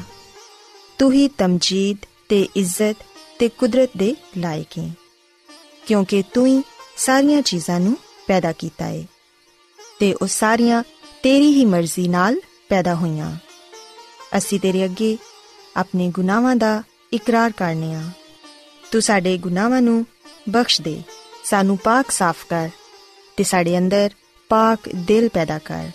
ਤੂੰ 0.99 1.11
ਹੀ 1.13 1.27
ਤਮਜੀਦ 1.27 1.97
ਤੇ 2.29 2.47
ਇੱਜ਼ਤ 2.55 3.03
ਤੇ 3.39 3.49
ਕੁਦਰਤ 3.49 3.89
ਦੇ 3.97 4.15
ਲਾਇਕ 4.38 4.77
ਹੈ, 4.79 4.89
ਕਿਉਂਕਿ 5.88 6.23
ਤੂੰ 6.33 6.45
ਹੀ 6.47 6.61
ਸਾਰੀਆਂ 6.97 7.41
ਚੀਜ਼ਾਂ 7.41 7.79
ਨੂੰ 7.79 7.97
ਪੈਦਾ 8.27 8.51
ਕੀਤਾ 8.51 8.85
ਹੈ 8.85 9.03
ਤੇ 9.99 10.13
ਉਹ 10.13 10.27
ਸਾਰੀਆਂ 10.27 10.83
ਤੇਰੀ 11.23 11.51
ਹੀ 11.53 11.65
ਮਰਜ਼ੀ 11.65 12.07
ਨਾਲ 12.07 12.39
ਪੈਦਾ 12.69 12.95
ਹੋਈਆਂ। 12.95 13.35
ਅਸੀਂ 14.38 14.59
ਤੇਰੇ 14.59 14.83
ਅੱਗੇ 14.85 15.17
ਆਪਣੇ 15.77 16.09
ਗੁਨਾਹਾਂ 16.11 16.55
ਦਾ 16.55 16.81
ਇਕਰਾਰ 17.13 17.51
ਕਰਨੇ 17.51 17.93
ਆ। 17.93 18.01
ਤੂੰ 18.91 19.01
ਸਾਡੇ 19.01 19.38
ਗੁਨਾਹਾਂ 19.38 19.81
ਨੂੰ 19.81 20.05
ਬਖਸ਼ 20.49 20.81
ਦੇ, 20.81 21.01
ਸਾਨੂੰ 21.43 21.77
ਪਾਕ 21.77 22.11
ਸਾਫ਼ 22.11 22.45
ਕਰ 22.49 22.69
ਤੇ 23.38 23.43
ਸਾਡੇ 23.43 23.77
ਅੰਦਰ 23.77 24.09
ਪਾਕ 24.49 24.89
ਦਿਲ 24.97 25.29
ਪੈਦਾ 25.29 25.59
ਕਰ। 25.59 25.89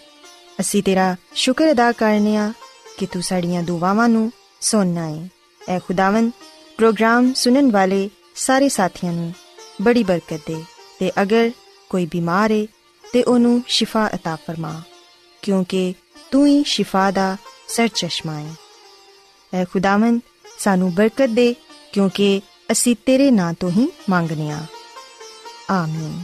ਅਸੀਂ 0.60 0.84
ਤੇਰਾ 0.84 1.16
ਸ਼ੁਕਰ 1.34 1.72
ਅਦਾ 1.72 1.92
ਕਰਨੇ 1.92 2.38
ਆ 2.38 2.54
ਕਿ 2.98 3.06
ਤੂੰ 3.06 3.22
ਸਾਡੀਆਂ 3.22 3.64
ਦੁਆਵਾਂ 3.64 4.10
ਨੂੰ 4.10 4.32
ਸੁਣਨਾ 4.62 5.10
ਹੈ 5.10 5.30
ਐ 5.70 5.80
ਖੁਦਾਵੰ 5.80 6.32
ਪ੍ਰੋਗਰਾਮ 6.78 7.34
ਸੁਣਨ 7.34 7.72
ਵਾਲੇ 7.72 8.10
ਸਾਰੇ 8.36 8.70
ਸਾਥੀਆਂ 8.70 9.14
ਨੂੰ 9.14 9.34
ਬੜੀ 9.82 10.04
ਬਰਕਤ 10.04 10.40
ਦੇ 10.48 10.64
ਤੇ 11.00 11.12
ਅਗਰ 11.22 11.52
ਕੋਈ 11.90 12.06
ਬਿਮਾਰ 12.06 12.52
ਹੈ 12.52 12.66
ਤੇ 13.14 13.24
ਉਹਨੂੰ 13.24 13.64
ਸ਼ਿਫਾ 13.68 14.10
عطا 14.16 14.36
ਫਰਮਾ 14.36 14.82
ਕਿਉਂਕਿ 15.42 15.94
ਤੂੰ 16.32 16.48
ਹੀ 16.48 16.64
ਸ਼ਿਫਾ 16.64 17.12
ਦਾ 17.12 17.38
ਸਰਚਸ਼ਮਾ 17.68 18.34
ਹੈ 18.34 18.56
ਐ 19.54 19.66
ਖੁਦਾਵੰ 19.66 20.20
ਸਾਨੂੰ 20.60 20.94
ਬਰਕਤ 20.94 21.30
ਦੇ 21.30 21.56
ਕਿਉਂਕਿ 21.92 22.42
ਅਸੀਂ 22.72 22.96
ਤੇਰੇ 23.06 23.32
ਨਾਂ 23.32 23.54
ਤੋਂ 23.54 23.72
ਹੀ 23.72 23.92
ਮੰਗਨੇ 24.10 24.52
ਆ 24.52 24.66
ਆਮੀਨ 25.70 26.24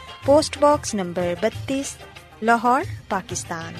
post 0.26 0.58
box 0.58 0.94
number 0.94 1.34
32 1.42 1.96
Lahore 2.42 2.84
Pakistan 3.10 3.74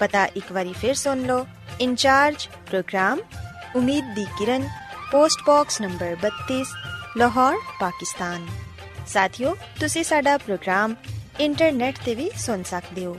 पता 0.00 0.24
एक 0.36 0.52
बारी 0.52 0.72
फिर 0.74 0.94
सुन 0.94 1.26
लो 1.26 1.46
इंचार्ज 1.80 2.46
प्रोग्राम 2.70 3.20
उम्मीद 3.76 4.04
दी 4.16 4.24
किरण 4.38 4.62
post 5.12 5.40
box 5.46 5.80
number 5.80 6.16
32 6.24 6.66
Lahore 7.16 7.56
Pakistan 7.80 8.46
ਸਾਥਿਓ 9.06 9.56
ਤੁਸੀਂ 9.80 10.04
ਸਾਡਾ 10.04 10.38
ਪ੍ਰੋਗਰਾਮ 10.38 10.94
ਇੰਟਰਨੈਟ 11.40 11.98
ਤੇ 12.04 12.14
ਵੀ 12.14 12.30
ਸੁਣ 12.36 12.62
ਸਕਦੇ 12.62 13.06
ਹੋ 13.06 13.16